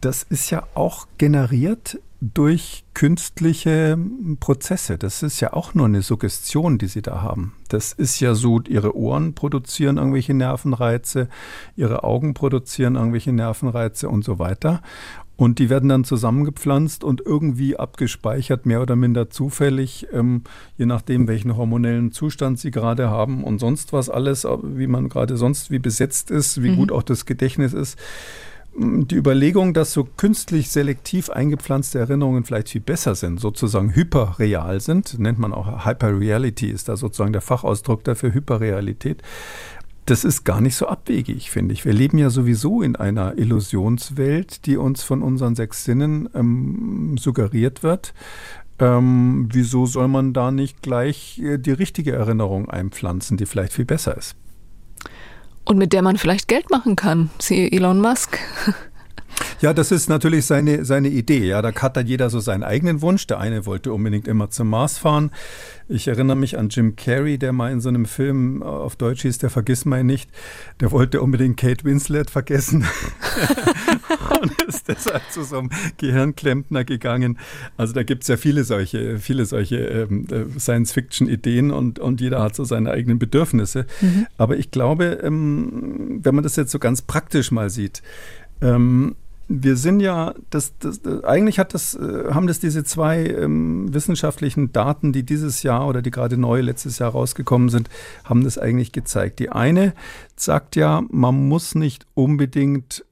[0.00, 3.98] Das ist ja auch generiert durch künstliche
[4.40, 4.98] Prozesse.
[4.98, 7.54] Das ist ja auch nur eine Suggestion, die Sie da haben.
[7.68, 11.28] Das ist ja so, Ihre Ohren produzieren irgendwelche Nervenreize,
[11.76, 14.82] Ihre Augen produzieren irgendwelche Nervenreize und so weiter.
[15.36, 20.42] Und die werden dann zusammengepflanzt und irgendwie abgespeichert, mehr oder minder zufällig, ähm,
[20.76, 25.38] je nachdem, welchen hormonellen Zustand sie gerade haben und sonst was alles, wie man gerade
[25.38, 26.76] sonst wie besetzt ist, wie mhm.
[26.76, 27.98] gut auch das Gedächtnis ist
[28.76, 35.18] die Überlegung, dass so künstlich selektiv eingepflanzte Erinnerungen vielleicht viel besser sind, sozusagen hyperreal sind,
[35.18, 39.22] nennt man auch Hyperreality, ist da sozusagen der Fachausdruck dafür, Hyperrealität.
[40.06, 41.84] Das ist gar nicht so abwegig, finde ich.
[41.84, 47.82] Wir leben ja sowieso in einer Illusionswelt, die uns von unseren sechs Sinnen ähm, suggeriert
[47.82, 48.14] wird.
[48.78, 53.84] Ähm, wieso soll man da nicht gleich äh, die richtige Erinnerung einpflanzen, die vielleicht viel
[53.84, 54.36] besser ist?
[55.70, 58.40] Und mit der man vielleicht Geld machen kann, siehe Elon Musk.
[59.60, 61.46] Ja, das ist natürlich seine, seine Idee.
[61.46, 63.28] Ja, da hat dann jeder so seinen eigenen Wunsch.
[63.28, 65.30] Der eine wollte unbedingt immer zum Mars fahren.
[65.88, 69.38] Ich erinnere mich an Jim Carrey, der mal in so einem Film auf Deutsch hieß,
[69.38, 70.28] der Vergiss mal nicht.
[70.80, 72.84] Der wollte unbedingt Kate Winslet vergessen.
[74.42, 77.38] und ist deshalb zu so einem Gehirnklempner gegangen.
[77.76, 82.42] Also da gibt es ja viele solche, viele solche ähm, äh, Science-Fiction-Ideen und, und jeder
[82.42, 83.86] hat so seine eigenen Bedürfnisse.
[84.00, 84.26] Mhm.
[84.38, 88.02] Aber ich glaube, ähm, wenn man das jetzt so ganz praktisch mal sieht,
[88.60, 89.16] ähm,
[89.52, 94.72] wir sind ja, das, das, eigentlich hat das, äh, haben das diese zwei ähm, wissenschaftlichen
[94.72, 97.90] Daten, die dieses Jahr oder die gerade neu letztes Jahr rausgekommen sind,
[98.22, 99.40] haben das eigentlich gezeigt.
[99.40, 99.92] Die eine
[100.36, 103.04] sagt ja, man muss nicht unbedingt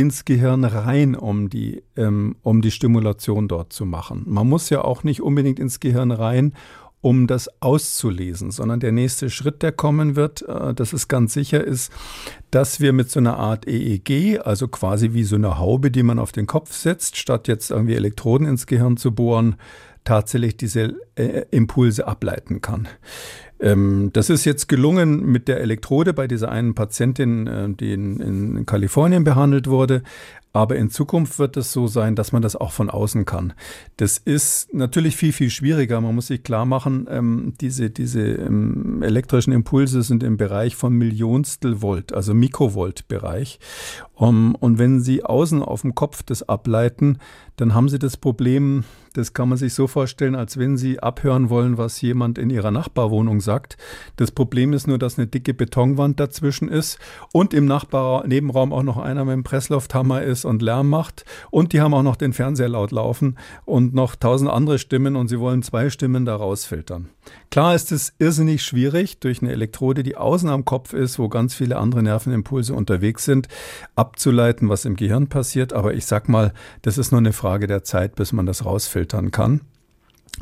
[0.00, 4.24] ins Gehirn rein, um die, ähm, um die Stimulation dort zu machen.
[4.26, 6.54] Man muss ja auch nicht unbedingt ins Gehirn rein,
[7.02, 11.62] um das auszulesen, sondern der nächste Schritt, der kommen wird, äh, das ist ganz sicher,
[11.62, 11.92] ist,
[12.50, 16.18] dass wir mit so einer Art EEG, also quasi wie so eine Haube, die man
[16.18, 19.56] auf den Kopf setzt, statt jetzt irgendwie Elektroden ins Gehirn zu bohren,
[20.04, 22.88] tatsächlich diese äh, Impulse ableiten kann.
[23.60, 28.20] Ähm, das ist jetzt gelungen mit der Elektrode bei dieser einen Patientin, äh, die in,
[28.20, 30.02] in Kalifornien behandelt wurde.
[30.52, 33.52] Aber in Zukunft wird es so sein, dass man das auch von außen kann.
[33.98, 36.00] Das ist natürlich viel, viel schwieriger.
[36.00, 40.92] Man muss sich klar machen, ähm, diese, diese ähm, elektrischen Impulse sind im Bereich von
[40.92, 43.60] Millionstel Volt, also Mikrovolt-Bereich.
[44.14, 47.18] Um, und wenn Sie außen auf dem Kopf das ableiten,
[47.56, 48.84] dann haben Sie das Problem,
[49.14, 52.70] das kann man sich so vorstellen, als wenn Sie abhören wollen, was jemand in Ihrer
[52.70, 53.76] Nachbarwohnung sagt.
[54.16, 56.98] Das Problem ist nur, dass eine dicke Betonwand dazwischen ist
[57.32, 61.24] und im Nachbarnebenraum auch noch einer mit dem Presslufthammer ist und Lärm macht.
[61.50, 65.28] Und die haben auch noch den Fernseher laut laufen und noch tausend andere Stimmen und
[65.28, 67.08] Sie wollen zwei Stimmen da rausfiltern.
[67.50, 71.54] Klar ist es irrsinnig schwierig, durch eine Elektrode, die außen am Kopf ist, wo ganz
[71.54, 73.48] viele andere Nervenimpulse unterwegs sind,
[73.96, 75.72] abzuleiten, was im Gehirn passiert.
[75.72, 76.52] Aber ich sag mal,
[76.82, 78.64] das ist nur eine Frage der Zeit, bis man das
[79.00, 79.60] rausfiltern kann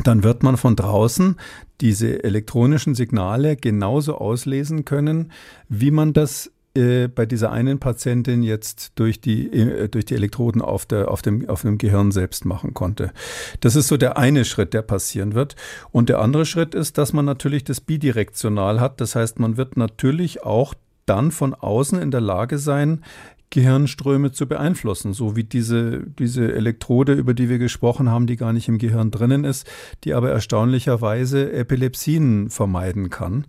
[0.04, 1.36] dann wird man von draußen
[1.80, 5.32] diese elektronischen Signale genauso auslesen können,
[5.68, 10.62] wie man das äh, bei dieser einen Patientin jetzt durch die, äh, durch die Elektroden
[10.62, 13.12] auf, der, auf, dem, auf dem Gehirn selbst machen konnte.
[13.58, 15.56] Das ist so der eine Schritt, der passieren wird.
[15.90, 19.00] Und der andere Schritt ist, dass man natürlich das bidirektional hat.
[19.00, 20.74] Das heißt, man wird natürlich auch
[21.06, 23.02] dann von außen in der Lage sein,
[23.50, 28.52] Gehirnströme zu beeinflussen, so wie diese, diese Elektrode, über die wir gesprochen haben, die gar
[28.52, 29.66] nicht im Gehirn drinnen ist,
[30.04, 33.46] die aber erstaunlicherweise Epilepsien vermeiden kann.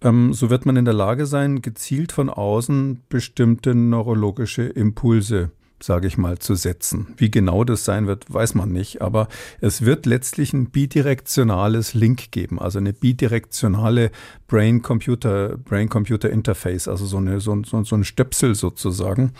[0.00, 5.50] Ähm, so wird man in der Lage sein, gezielt von außen bestimmte neurologische Impulse
[5.82, 7.08] sage ich mal, zu setzen.
[7.16, 9.28] Wie genau das sein wird, weiß man nicht, aber
[9.60, 14.10] es wird letztlich ein bidirektionales Link geben, also eine bidirektionale
[14.46, 19.32] Brain-Computer, Brain-Computer-Interface, also so, eine, so, so, so ein Stöpsel sozusagen,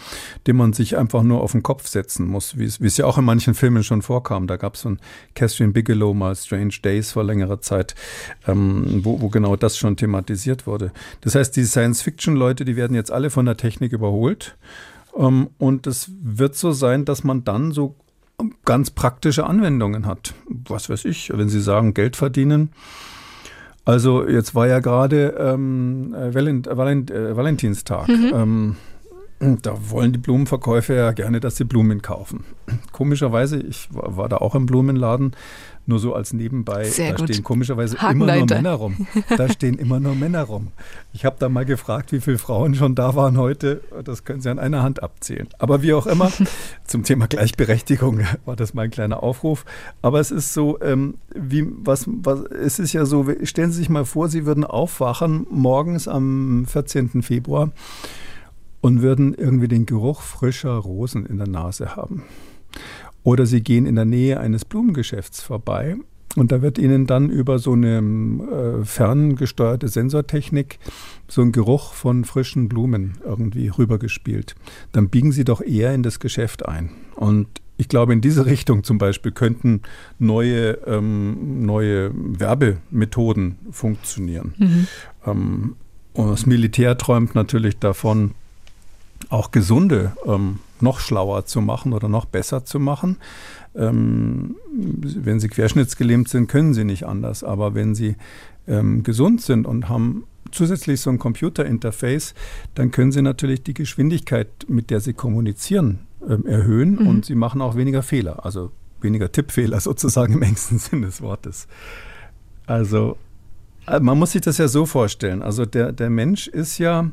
[0.46, 3.24] den man sich einfach nur auf den Kopf setzen muss, wie es, ja auch in
[3.24, 4.46] manchen Filmen schon vorkam.
[4.46, 5.00] Da gab es so ein
[5.34, 7.94] Catherine Bigelow mal Strange Days vor längerer Zeit,
[8.46, 10.92] ähm, wo, wo genau das schon thematisiert wurde.
[11.20, 14.56] Das heißt, die Science-Fiction-Leute, die werden jetzt alle von der Technik überholt.
[15.16, 17.96] Ähm, und es wird so sein, dass man dann so
[18.64, 20.34] ganz praktische Anwendungen hat.
[20.68, 22.70] Was weiß ich, wenn Sie sagen, Geld verdienen.
[23.84, 28.08] Also jetzt war ja gerade ähm, Valent Valent äh, Valentinstag.
[28.08, 28.32] Mhm.
[28.34, 28.76] Ähm,
[29.62, 32.44] da wollen die Blumenverkäufer ja gerne, dass sie Blumen kaufen.
[32.92, 35.32] Komischerweise, ich war da auch im Blumenladen,
[35.86, 37.28] nur so als nebenbei, Sehr da gut.
[37.28, 39.06] stehen komischerweise immer nur Männer rum.
[39.36, 40.68] Da stehen immer nur Männer rum.
[41.12, 43.82] Ich habe da mal gefragt, wie viele Frauen schon da waren heute.
[44.04, 45.48] Das können Sie an einer Hand abzählen.
[45.58, 46.30] Aber wie auch immer,
[46.84, 49.64] zum Thema Gleichberechtigung war das mein kleiner Aufruf.
[50.02, 53.88] Aber es ist so, ähm, wie, was, was, es ist ja so, stellen Sie sich
[53.88, 57.22] mal vor, Sie würden aufwachen morgens am 14.
[57.22, 57.72] Februar
[58.80, 62.24] und würden irgendwie den Geruch frischer Rosen in der Nase haben.
[63.24, 65.96] Oder Sie gehen in der Nähe eines Blumengeschäfts vorbei
[66.34, 70.78] und da wird Ihnen dann über so eine äh, ferngesteuerte Sensortechnik
[71.28, 74.54] so ein Geruch von frischen Blumen irgendwie rübergespielt.
[74.92, 76.90] Dann biegen Sie doch eher in das Geschäft ein.
[77.16, 79.82] Und ich glaube, in diese Richtung zum Beispiel könnten
[80.18, 84.54] neue, ähm, neue Werbemethoden funktionieren.
[84.56, 84.86] Mhm.
[85.26, 85.76] Ähm,
[86.14, 88.32] und das Militär träumt natürlich davon,
[89.28, 93.18] auch gesunde ähm, noch schlauer zu machen oder noch besser zu machen.
[93.74, 97.44] Ähm, wenn sie querschnittsgelähmt sind, können sie nicht anders.
[97.44, 98.16] Aber wenn sie
[98.66, 102.34] ähm, gesund sind und haben zusätzlich so ein Computerinterface,
[102.74, 107.06] dann können sie natürlich die Geschwindigkeit, mit der sie kommunizieren, ähm, erhöhen mhm.
[107.06, 108.70] und sie machen auch weniger Fehler, also
[109.00, 111.66] weniger Tippfehler sozusagen im engsten Sinn des Wortes.
[112.66, 113.16] Also
[113.86, 115.42] äh, man muss sich das ja so vorstellen.
[115.42, 117.10] Also der, der Mensch ist ja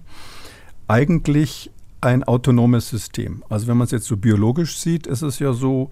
[0.87, 3.43] eigentlich ein autonomes System.
[3.49, 5.89] Also wenn man es jetzt so biologisch sieht, ist es ja so,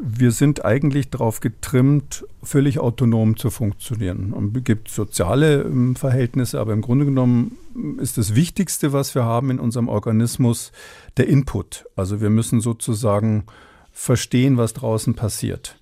[0.00, 4.52] wir sind eigentlich darauf getrimmt, völlig autonom zu funktionieren.
[4.56, 7.56] Es gibt soziale ähm, Verhältnisse, aber im Grunde genommen
[7.98, 10.72] ist das Wichtigste, was wir haben in unserem Organismus,
[11.16, 11.84] der Input.
[11.94, 13.44] Also wir müssen sozusagen
[13.92, 15.78] verstehen, was draußen passiert.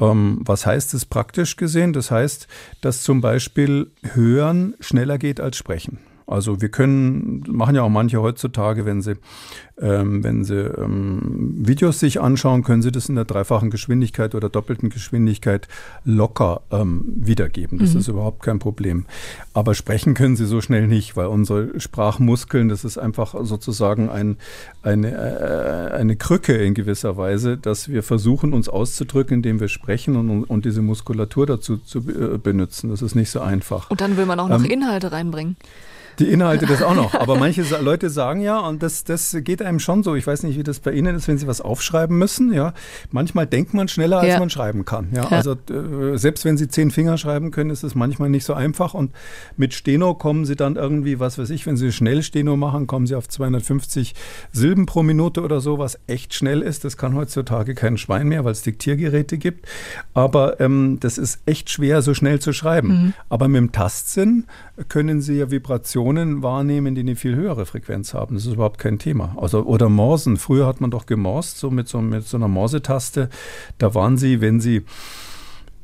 [0.00, 1.92] Ähm, was heißt es praktisch gesehen?
[1.92, 2.48] Das heißt,
[2.80, 5.98] dass zum Beispiel Hören schneller geht als Sprechen.
[6.32, 9.16] Also wir können, machen ja auch manche heutzutage, wenn sie,
[9.80, 14.48] ähm, wenn sie ähm, Videos sich anschauen, können sie das in der dreifachen Geschwindigkeit oder
[14.48, 15.68] doppelten Geschwindigkeit
[16.04, 17.78] locker ähm, wiedergeben.
[17.78, 18.00] Das mhm.
[18.00, 19.04] ist überhaupt kein Problem.
[19.52, 24.36] Aber sprechen können sie so schnell nicht, weil unsere Sprachmuskeln, das ist einfach sozusagen ein,
[24.82, 30.16] eine, äh, eine Krücke in gewisser Weise, dass wir versuchen, uns auszudrücken, indem wir sprechen
[30.16, 32.90] und, und diese Muskulatur dazu zu äh, benutzen.
[32.90, 33.90] Das ist nicht so einfach.
[33.90, 35.56] Und dann will man auch noch ähm, Inhalte reinbringen.
[36.18, 37.14] Die Inhalte das auch noch.
[37.20, 40.14] Aber manche Leute sagen ja, und das, das geht einem schon so.
[40.14, 42.52] Ich weiß nicht, wie das bei Ihnen ist, wenn Sie was aufschreiben müssen.
[42.52, 42.74] Ja,
[43.10, 44.38] manchmal denkt man schneller, als ja.
[44.38, 45.08] man schreiben kann.
[45.12, 45.28] Ja, ja.
[45.28, 48.94] also äh, selbst wenn Sie zehn Finger schreiben können, ist es manchmal nicht so einfach.
[48.94, 49.12] Und
[49.56, 53.06] mit Steno kommen Sie dann irgendwie, was weiß ich, wenn Sie schnell Steno machen, kommen
[53.06, 54.14] Sie auf 250
[54.52, 56.84] Silben pro Minute oder so, was echt schnell ist.
[56.84, 59.66] Das kann heutzutage kein Schwein mehr, weil es Diktiergeräte gibt.
[60.14, 62.88] Aber ähm, das ist echt schwer, so schnell zu schreiben.
[62.88, 63.14] Mhm.
[63.28, 64.44] Aber mit dem Tastsinn
[64.88, 68.36] können Sie ja Vibrationen wahrnehmen, die eine viel höhere Frequenz haben.
[68.36, 69.36] Das ist überhaupt kein Thema.
[69.36, 70.36] Also, oder Morsen.
[70.36, 73.28] Früher hat man doch gemorst, so mit so, mit so einer Morsetaste.
[73.78, 74.84] Da waren Sie, wenn Sie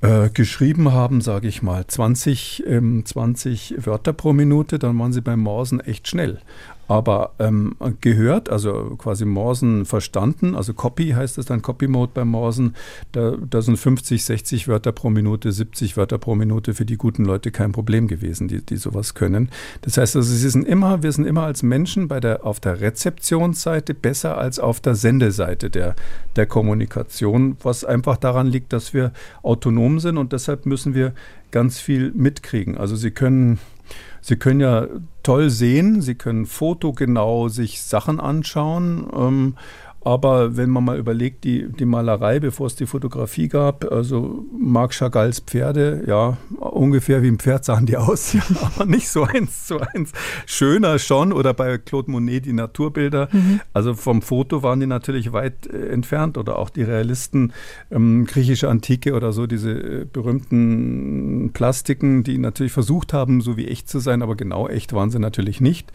[0.01, 5.21] äh, geschrieben haben, sage ich mal, 20, ähm, 20 Wörter pro Minute, dann waren Sie
[5.21, 6.41] beim Morsen echt schnell
[6.89, 12.29] aber ähm, gehört, also quasi Morsen verstanden, also Copy heißt es dann, Copy Mode beim
[12.29, 12.75] Morsen,
[13.13, 17.27] da, da sind 50, 60 Wörter pro Minute, 70 Wörter pro Minute für die guten
[17.27, 19.51] Leute kein Problem gewesen, die, die sowas können.
[19.83, 22.81] Das heißt also, sie sind immer, wir sind immer als Menschen bei der, auf der
[22.81, 25.95] Rezeptionsseite besser als auf der Sendeseite der,
[26.37, 29.13] der Kommunikation, was einfach daran liegt, dass wir
[29.43, 31.13] autonom sind und deshalb müssen wir
[31.51, 32.79] ganz viel mitkriegen.
[32.79, 33.59] Also sie können
[34.21, 34.87] Sie können ja
[35.23, 39.09] toll sehen, Sie können fotogenau sich Sachen anschauen.
[39.15, 39.55] Ähm,
[40.09, 44.93] aber wenn man mal überlegt, die, die Malerei, bevor es die Fotografie gab, also Marc
[44.93, 49.67] Chagalls Pferde, ja, ungefähr wie ein Pferd sahen die aus, ja, aber nicht so eins
[49.67, 50.13] zu eins.
[50.47, 53.29] Schöner schon, oder bei Claude Monet die Naturbilder.
[53.31, 53.61] Mhm.
[53.75, 57.53] Also vom Foto waren die natürlich weit äh, entfernt oder auch die Realisten,
[57.91, 63.69] ähm, griechische Antike oder so, diese äh, berühmten Plastiken, die natürlich versucht haben, so wie
[63.69, 65.93] echt zu sein, aber genau echt waren sie natürlich nicht.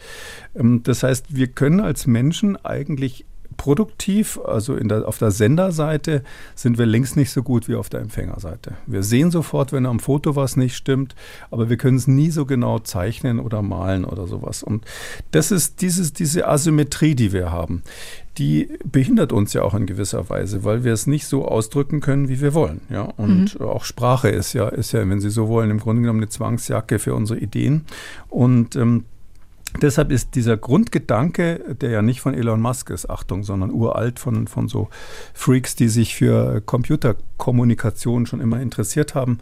[0.54, 3.24] Ähm, das heißt, wir können als Menschen eigentlich
[3.56, 6.22] produktiv, also der, auf der Senderseite
[6.54, 8.72] sind wir längst nicht so gut wie auf der Empfängerseite.
[8.86, 11.14] Wir sehen sofort, wenn am Foto was nicht stimmt,
[11.50, 14.62] aber wir können es nie so genau zeichnen oder malen oder sowas.
[14.62, 14.84] Und
[15.30, 17.82] das ist dieses, diese Asymmetrie, die wir haben,
[18.38, 22.28] die behindert uns ja auch in gewisser Weise, weil wir es nicht so ausdrücken können,
[22.28, 22.80] wie wir wollen.
[22.90, 23.02] Ja?
[23.02, 23.66] Und mhm.
[23.66, 26.98] auch Sprache ist ja, ist ja, wenn Sie so wollen, im Grunde genommen eine Zwangsjacke
[26.98, 27.84] für unsere Ideen.
[28.28, 29.04] Und ähm,
[29.82, 34.46] Deshalb ist dieser Grundgedanke, der ja nicht von Elon Musk ist, Achtung, sondern uralt von,
[34.46, 34.88] von so
[35.32, 39.40] Freaks, die sich für Computerkommunikation schon immer interessiert haben,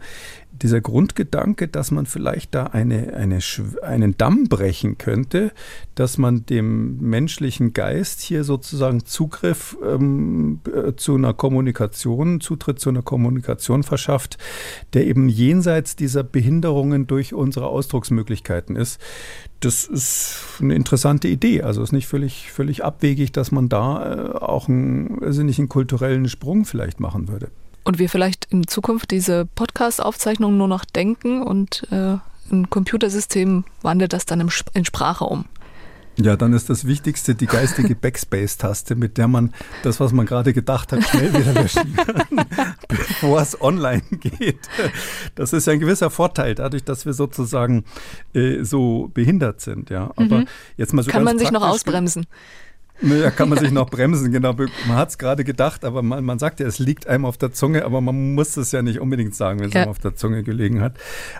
[0.61, 3.39] dieser Grundgedanke, dass man vielleicht da eine, eine,
[3.81, 5.51] einen Damm brechen könnte,
[5.95, 12.89] dass man dem menschlichen Geist hier sozusagen Zugriff ähm, äh, zu einer Kommunikation, Zutritt zu
[12.89, 14.37] einer Kommunikation verschafft,
[14.93, 19.01] der eben jenseits dieser Behinderungen durch unsere Ausdrucksmöglichkeiten ist.
[19.59, 21.63] Das ist eine interessante Idee.
[21.63, 26.29] Also ist nicht völlig, völlig abwegig, dass man da äh, auch einen, also einen kulturellen
[26.29, 27.49] Sprung vielleicht machen würde.
[27.83, 32.17] Und wir vielleicht in Zukunft diese Podcast-Aufzeichnungen nur noch denken und äh,
[32.51, 35.45] ein Computersystem wandelt das dann in Sprache um.
[36.15, 40.53] Ja, dann ist das Wichtigste die geistige Backspace-Taste, mit der man das, was man gerade
[40.53, 42.45] gedacht hat, schnell wieder löschen kann,
[42.87, 44.59] bevor es online geht.
[45.33, 47.83] Das ist ja ein gewisser Vorteil, dadurch, dass wir sozusagen
[48.35, 49.89] äh, so behindert sind.
[49.89, 50.47] Ja, aber mhm.
[50.77, 52.27] jetzt mal so kann man sich noch ausbremsen.
[53.03, 54.53] Naja, kann man sich noch bremsen, genau.
[54.53, 57.51] Man hat es gerade gedacht, aber man, man sagt ja, es liegt einem auf der
[57.51, 59.81] Zunge, aber man muss es ja nicht unbedingt sagen, wenn es ja.
[59.81, 60.97] einem auf der Zunge gelegen hat.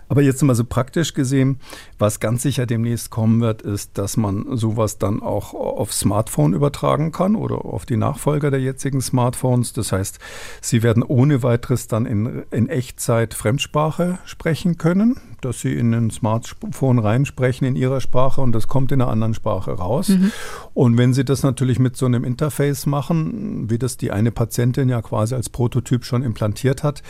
[0.09, 1.61] Aber jetzt mal so praktisch gesehen,
[1.99, 7.13] was ganz sicher demnächst kommen wird, ist, dass man sowas dann auch auf Smartphone übertragen
[7.13, 9.71] kann oder auf die Nachfolger der jetzigen Smartphones.
[9.71, 10.19] Das heißt,
[10.59, 16.09] sie werden ohne weiteres dann in, in Echtzeit Fremdsprache sprechen können dass sie in ein
[16.09, 20.09] Smartphone reinsprechen in ihrer Sprache und das kommt in einer anderen Sprache raus.
[20.09, 20.31] Mhm.
[20.73, 24.89] Und wenn sie das natürlich mit so einem Interface machen, wie das die eine Patientin
[24.89, 27.03] ja quasi als Prototyp schon implantiert hat,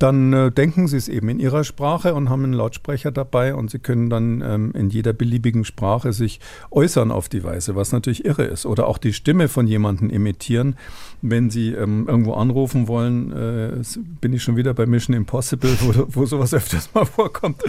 [0.00, 3.70] dann äh, denken Sie es eben in Ihrer Sprache und haben einen Lautsprecher dabei und
[3.70, 6.40] Sie können dann ähm, in jeder beliebigen Sprache sich
[6.70, 8.64] äußern auf die Weise, was natürlich irre ist.
[8.64, 10.76] Oder auch die Stimme von jemandem imitieren.
[11.20, 13.82] Wenn Sie ähm, irgendwo anrufen wollen, äh,
[14.22, 17.62] bin ich schon wieder bei Mission Impossible, wo, wo sowas öfters mal vorkommt.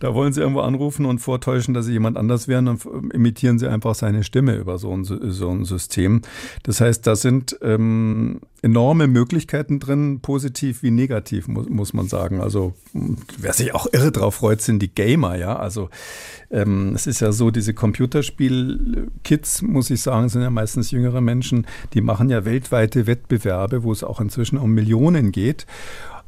[0.00, 3.60] Da wollen Sie irgendwo anrufen und vortäuschen, dass Sie jemand anders wären und ähm, imitieren
[3.60, 6.22] Sie einfach seine Stimme über so ein, so ein System.
[6.64, 12.40] Das heißt, da sind ähm, enorme Möglichkeiten drin, positiv wie negativ, muss, muss man sagen.
[12.40, 12.74] Also
[13.38, 15.56] wer sich auch irre drauf freut, sind die Gamer, ja.
[15.56, 15.90] Also
[16.50, 21.66] ähm, es ist ja so, diese Computerspiel-Kids, muss ich sagen, sind ja meistens jüngere Menschen,
[21.94, 25.66] die machen ja weltweite Wettbewerbe, wo es auch inzwischen um Millionen geht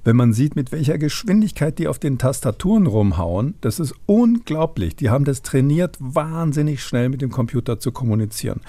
[0.05, 4.97] wenn man sieht, mit welcher Geschwindigkeit die auf den Tastaturen rumhauen, das ist unglaublich.
[4.97, 8.61] Die haben das trainiert, wahnsinnig schnell mit dem Computer zu kommunizieren.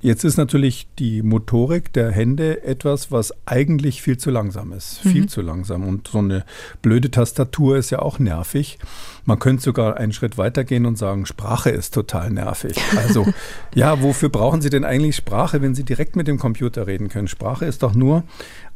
[0.00, 5.04] Jetzt ist natürlich die Motorik der Hände etwas, was eigentlich viel zu langsam ist.
[5.04, 5.10] Mhm.
[5.10, 5.86] Viel zu langsam.
[5.86, 6.44] Und so eine
[6.82, 8.78] blöde Tastatur ist ja auch nervig.
[9.24, 12.76] Man könnte sogar einen Schritt weitergehen und sagen, Sprache ist total nervig.
[12.96, 13.26] Also,
[13.74, 17.28] ja, wofür brauchen Sie denn eigentlich Sprache, wenn Sie direkt mit dem Computer reden können?
[17.28, 18.24] Sprache ist doch nur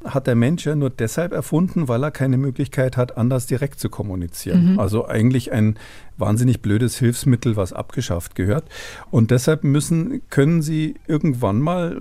[0.05, 3.89] hat der Mensch ja nur deshalb erfunden, weil er keine Möglichkeit hat, anders direkt zu
[3.89, 4.73] kommunizieren.
[4.73, 4.79] Mhm.
[4.81, 5.77] Also eigentlich ein
[6.23, 8.65] wahnsinnig blödes Hilfsmittel, was abgeschafft gehört.
[9.11, 12.01] Und deshalb müssen, können Sie irgendwann mal,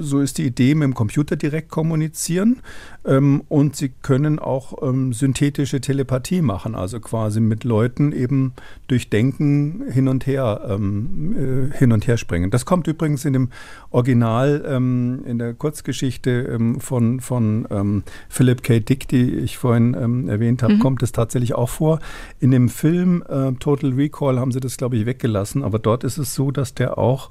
[0.00, 2.60] so ist die Idee, mit dem Computer direkt kommunizieren.
[3.06, 8.52] Ähm, und Sie können auch ähm, synthetische Telepathie machen, also quasi mit Leuten eben
[8.88, 12.50] durch Denken hin und her, ähm, äh, hin und her springen.
[12.50, 13.50] Das kommt übrigens in dem
[13.90, 18.80] Original, ähm, in der Kurzgeschichte ähm, von, von ähm, Philip K.
[18.80, 19.94] Dick, die ich vorhin
[20.28, 20.80] erwähnt habe, mhm.
[20.80, 22.00] kommt es tatsächlich auch vor.
[22.40, 26.18] In dem Film äh, Total Recall haben sie das, glaube ich, weggelassen, aber dort ist
[26.18, 27.30] es so, dass der auch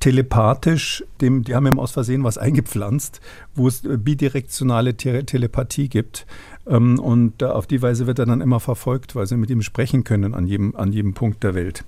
[0.00, 3.20] telepathisch, dem, die haben ihm aus Versehen was eingepflanzt,
[3.54, 6.26] wo es äh, bidirektionale Te Telepathie gibt.
[6.66, 10.02] Ähm, und auf die Weise wird er dann immer verfolgt, weil sie mit ihm sprechen
[10.02, 11.84] können an jedem, an jedem Punkt der Welt.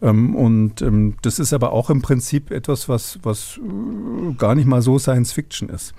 [0.00, 4.66] Ähm, und ähm, das ist aber auch im Prinzip etwas, was, was äh, gar nicht
[4.66, 5.94] mal so Science Fiction ist.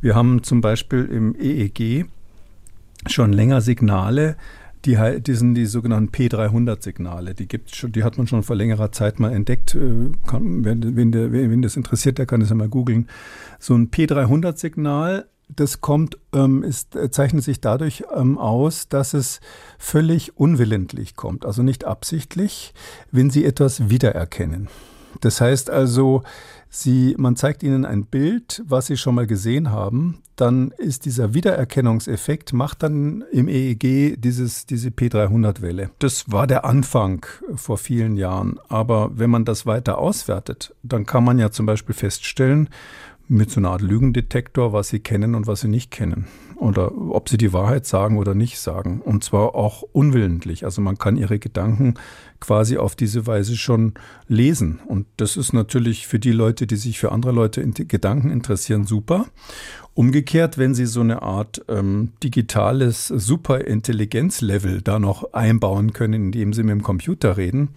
[0.00, 2.06] Wir haben zum Beispiel im EEG
[3.06, 4.36] schon länger Signale,
[4.84, 7.34] die, die sind die sogenannten P300-Signale.
[7.34, 9.74] Die, die hat man schon vor längerer Zeit mal entdeckt.
[9.74, 13.08] Äh, kann, wenn, der, wenn das interessiert, der kann das ja mal googeln.
[13.58, 15.26] So ein P300-Signal
[15.56, 19.40] das kommt, ähm, ist, äh, zeichnet sich dadurch ähm, aus, dass es
[19.78, 22.72] völlig unwillentlich kommt, also nicht absichtlich,
[23.10, 24.68] wenn Sie etwas wiedererkennen.
[25.20, 26.22] Das heißt also,
[26.74, 31.34] Sie, man zeigt Ihnen ein Bild, was Sie schon mal gesehen haben, dann ist dieser
[31.34, 35.90] Wiedererkennungseffekt, macht dann im EEG dieses, diese P300-Welle.
[35.98, 38.58] Das war der Anfang vor vielen Jahren.
[38.68, 42.70] Aber wenn man das weiter auswertet, dann kann man ja zum Beispiel feststellen,
[43.28, 46.26] mit so einer Art Lügendetektor, was sie kennen und was sie nicht kennen.
[46.62, 49.00] Oder ob sie die Wahrheit sagen oder nicht sagen.
[49.00, 50.64] Und zwar auch unwillentlich.
[50.64, 51.94] Also man kann ihre Gedanken
[52.38, 53.94] quasi auf diese Weise schon
[54.28, 54.78] lesen.
[54.86, 58.84] Und das ist natürlich für die Leute, die sich für andere Leute in Gedanken interessieren,
[58.84, 59.26] super.
[59.94, 66.62] Umgekehrt, wenn Sie so eine Art ähm, digitales Superintelligenzlevel da noch einbauen können, indem Sie
[66.62, 67.70] mit dem Computer reden,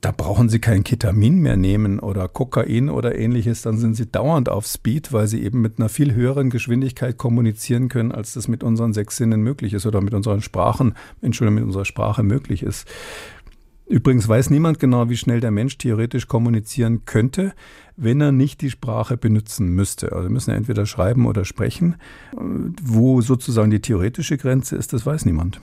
[0.00, 4.48] da brauchen Sie kein Ketamin mehr nehmen oder Kokain oder ähnliches, dann sind Sie dauernd
[4.48, 8.62] auf Speed, weil Sie eben mit einer viel höheren Geschwindigkeit kommunizieren können, als das mit
[8.62, 12.86] unseren sechs Sinnen möglich ist oder mit unseren Sprachen, Entschuldigung, mit unserer Sprache möglich ist.
[13.86, 17.54] Übrigens weiß niemand genau, wie schnell der Mensch theoretisch kommunizieren könnte,
[17.96, 20.12] wenn er nicht die Sprache benutzen müsste.
[20.12, 21.96] Also müssen ja entweder schreiben oder sprechen.
[22.32, 25.60] Wo sozusagen die theoretische Grenze ist, das weiß niemand.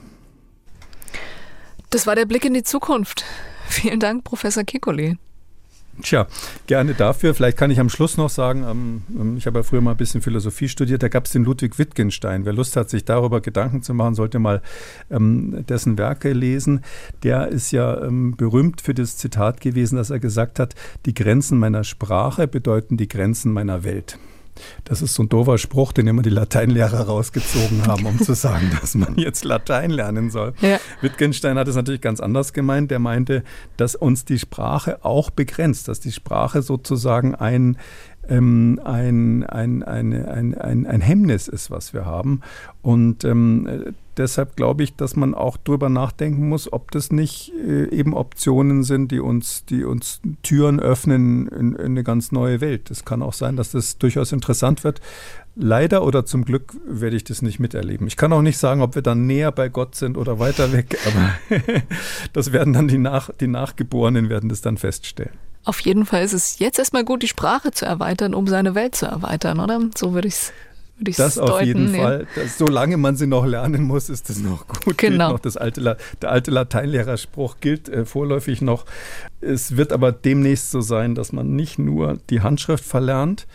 [1.90, 3.24] Das war der Blick in die Zukunft.
[3.68, 5.18] Vielen Dank, Professor Kikoli.
[6.02, 6.26] Tja,
[6.66, 7.34] gerne dafür.
[7.34, 9.96] Vielleicht kann ich am Schluss noch sagen, ähm, ähm, ich habe ja früher mal ein
[9.96, 12.44] bisschen Philosophie studiert, da gab es den Ludwig Wittgenstein.
[12.44, 14.60] Wer Lust hat, sich darüber Gedanken zu machen, sollte mal
[15.10, 16.82] ähm, dessen Werke lesen.
[17.22, 20.74] Der ist ja ähm, berühmt für das Zitat gewesen, dass er gesagt hat,
[21.06, 24.18] die Grenzen meiner Sprache bedeuten die Grenzen meiner Welt.
[24.84, 28.70] Das ist so ein doofer Spruch, den immer die Lateinlehrer rausgezogen haben, um zu sagen,
[28.80, 30.54] dass man jetzt Latein lernen soll.
[30.60, 30.78] Ja.
[31.00, 32.90] Wittgenstein hat es natürlich ganz anders gemeint.
[32.90, 33.42] Der meinte,
[33.76, 37.78] dass uns die Sprache auch begrenzt, dass die Sprache sozusagen ein,
[38.28, 42.40] ähm, ein, ein, ein, ein, ein, ein Hemmnis ist, was wir haben.
[42.82, 47.88] Und ähm, deshalb glaube ich, dass man auch darüber nachdenken muss, ob das nicht äh,
[47.90, 52.90] eben Optionen sind, die uns, die uns Türen öffnen in, in eine ganz neue Welt.
[52.90, 55.00] Es kann auch sein, dass das durchaus interessant wird.
[55.54, 58.06] Leider oder zum Glück werde ich das nicht miterleben.
[58.06, 60.98] Ich kann auch nicht sagen, ob wir dann näher bei Gott sind oder weiter weg,
[61.06, 61.58] aber
[62.32, 65.32] das werden dann die, Nach die Nachgeborenen werden das dann feststellen.
[65.66, 68.94] Auf jeden Fall ist es jetzt erstmal gut, die Sprache zu erweitern, um seine Welt
[68.94, 69.80] zu erweitern, oder?
[69.96, 70.52] So würde ich es
[71.16, 71.50] Das deuten.
[71.50, 72.02] auf jeden ja.
[72.02, 72.26] Fall.
[72.36, 74.96] Das, solange man sie noch lernen muss, ist das noch gut.
[74.96, 75.32] Genau.
[75.32, 78.86] Noch das alte, der alte Lateinlehrerspruch gilt äh, vorläufig noch.
[79.40, 83.46] Es wird aber demnächst so sein, dass man nicht nur die Handschrift verlernt,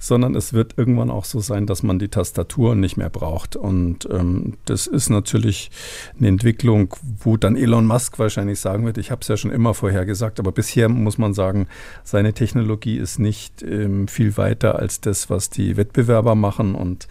[0.00, 3.54] sondern es wird irgendwann auch so sein, dass man die Tastatur nicht mehr braucht.
[3.54, 5.70] Und ähm, das ist natürlich
[6.18, 9.74] eine Entwicklung, wo dann Elon Musk wahrscheinlich sagen wird, ich habe es ja schon immer
[9.74, 11.68] vorher gesagt, aber bisher muss man sagen,
[12.02, 16.74] seine Technologie ist nicht ähm, viel weiter als das, was die Wettbewerber machen.
[16.74, 17.06] Und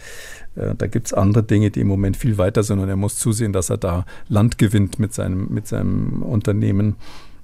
[0.56, 2.80] äh, da gibt es andere Dinge, die im Moment viel weiter sind.
[2.80, 6.96] Und er muss zusehen, dass er da Land gewinnt mit seinem, mit seinem Unternehmen.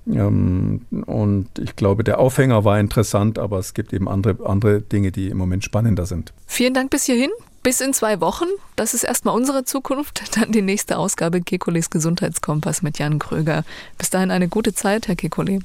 [0.08, 5.12] Ähm, und ich glaube, der Aufhänger war interessant, aber es gibt eben andere, andere Dinge,
[5.12, 6.34] die im Moment spannender sind.
[6.45, 7.32] Vielen Dank bis hierhin.
[7.64, 8.45] Bis in zwei Wochen.
[8.76, 10.36] Das ist erstmal unsere Zukunft.
[10.38, 13.64] Dann die nächste Ausgabe Kekules Gesundheitskompass mit Jan Kröger.
[13.97, 15.62] Bis dahin eine gute Zeit, Herr Kekulé.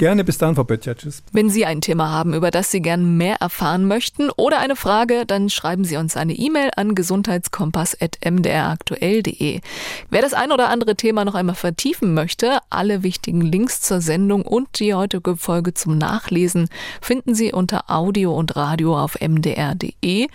[0.00, 0.96] Gerne, bis dann, Frau Böttcher.
[0.96, 1.22] Tschüss.
[1.30, 5.26] Wenn Sie ein Thema haben, über das Sie gern mehr erfahren möchten oder eine Frage,
[5.26, 9.60] dann schreiben Sie uns eine E-Mail an gesundheitskompass.mdraktuell.de.
[10.08, 14.46] Wer das ein oder andere Thema noch einmal vertiefen möchte, alle wichtigen Links zur Sendung
[14.46, 16.70] und die heutige Folge zum Nachlesen
[17.02, 20.28] finden Sie unter Audio und Radio auf mdr.de.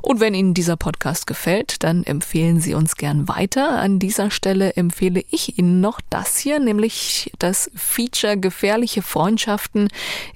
[0.00, 3.80] Und wenn Ihnen dieser Podcast gefällt, dann empfehlen Sie uns gern weiter.
[3.80, 9.88] An dieser Stelle empfehle ich Ihnen noch das hier, nämlich das Feature Gefährliche Freundschaften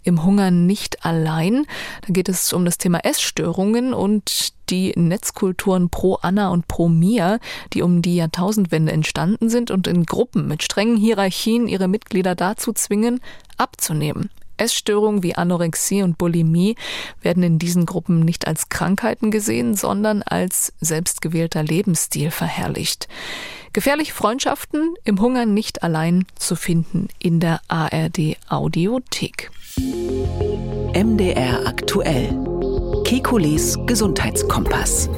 [0.02, 1.66] im Hunger nicht allein.
[2.02, 7.38] Da geht es um das Thema Essstörungen und die Netzkulturen pro Anna und pro Mia,
[7.72, 12.72] die um die Jahrtausendwende entstanden sind und in Gruppen mit strengen Hierarchien ihre Mitglieder dazu
[12.72, 13.20] zwingen,
[13.56, 14.30] abzunehmen.
[14.56, 16.76] Essstörungen wie Anorexie und Bulimie
[17.22, 23.08] werden in diesen Gruppen nicht als Krankheiten gesehen, sondern als selbstgewählter Lebensstil verherrlicht.
[23.72, 29.50] Gefährliche Freundschaften im Hunger nicht allein zu finden in der ARD Audiothek.
[30.94, 32.38] MDR aktuell.
[33.04, 35.10] Kekules Gesundheitskompass.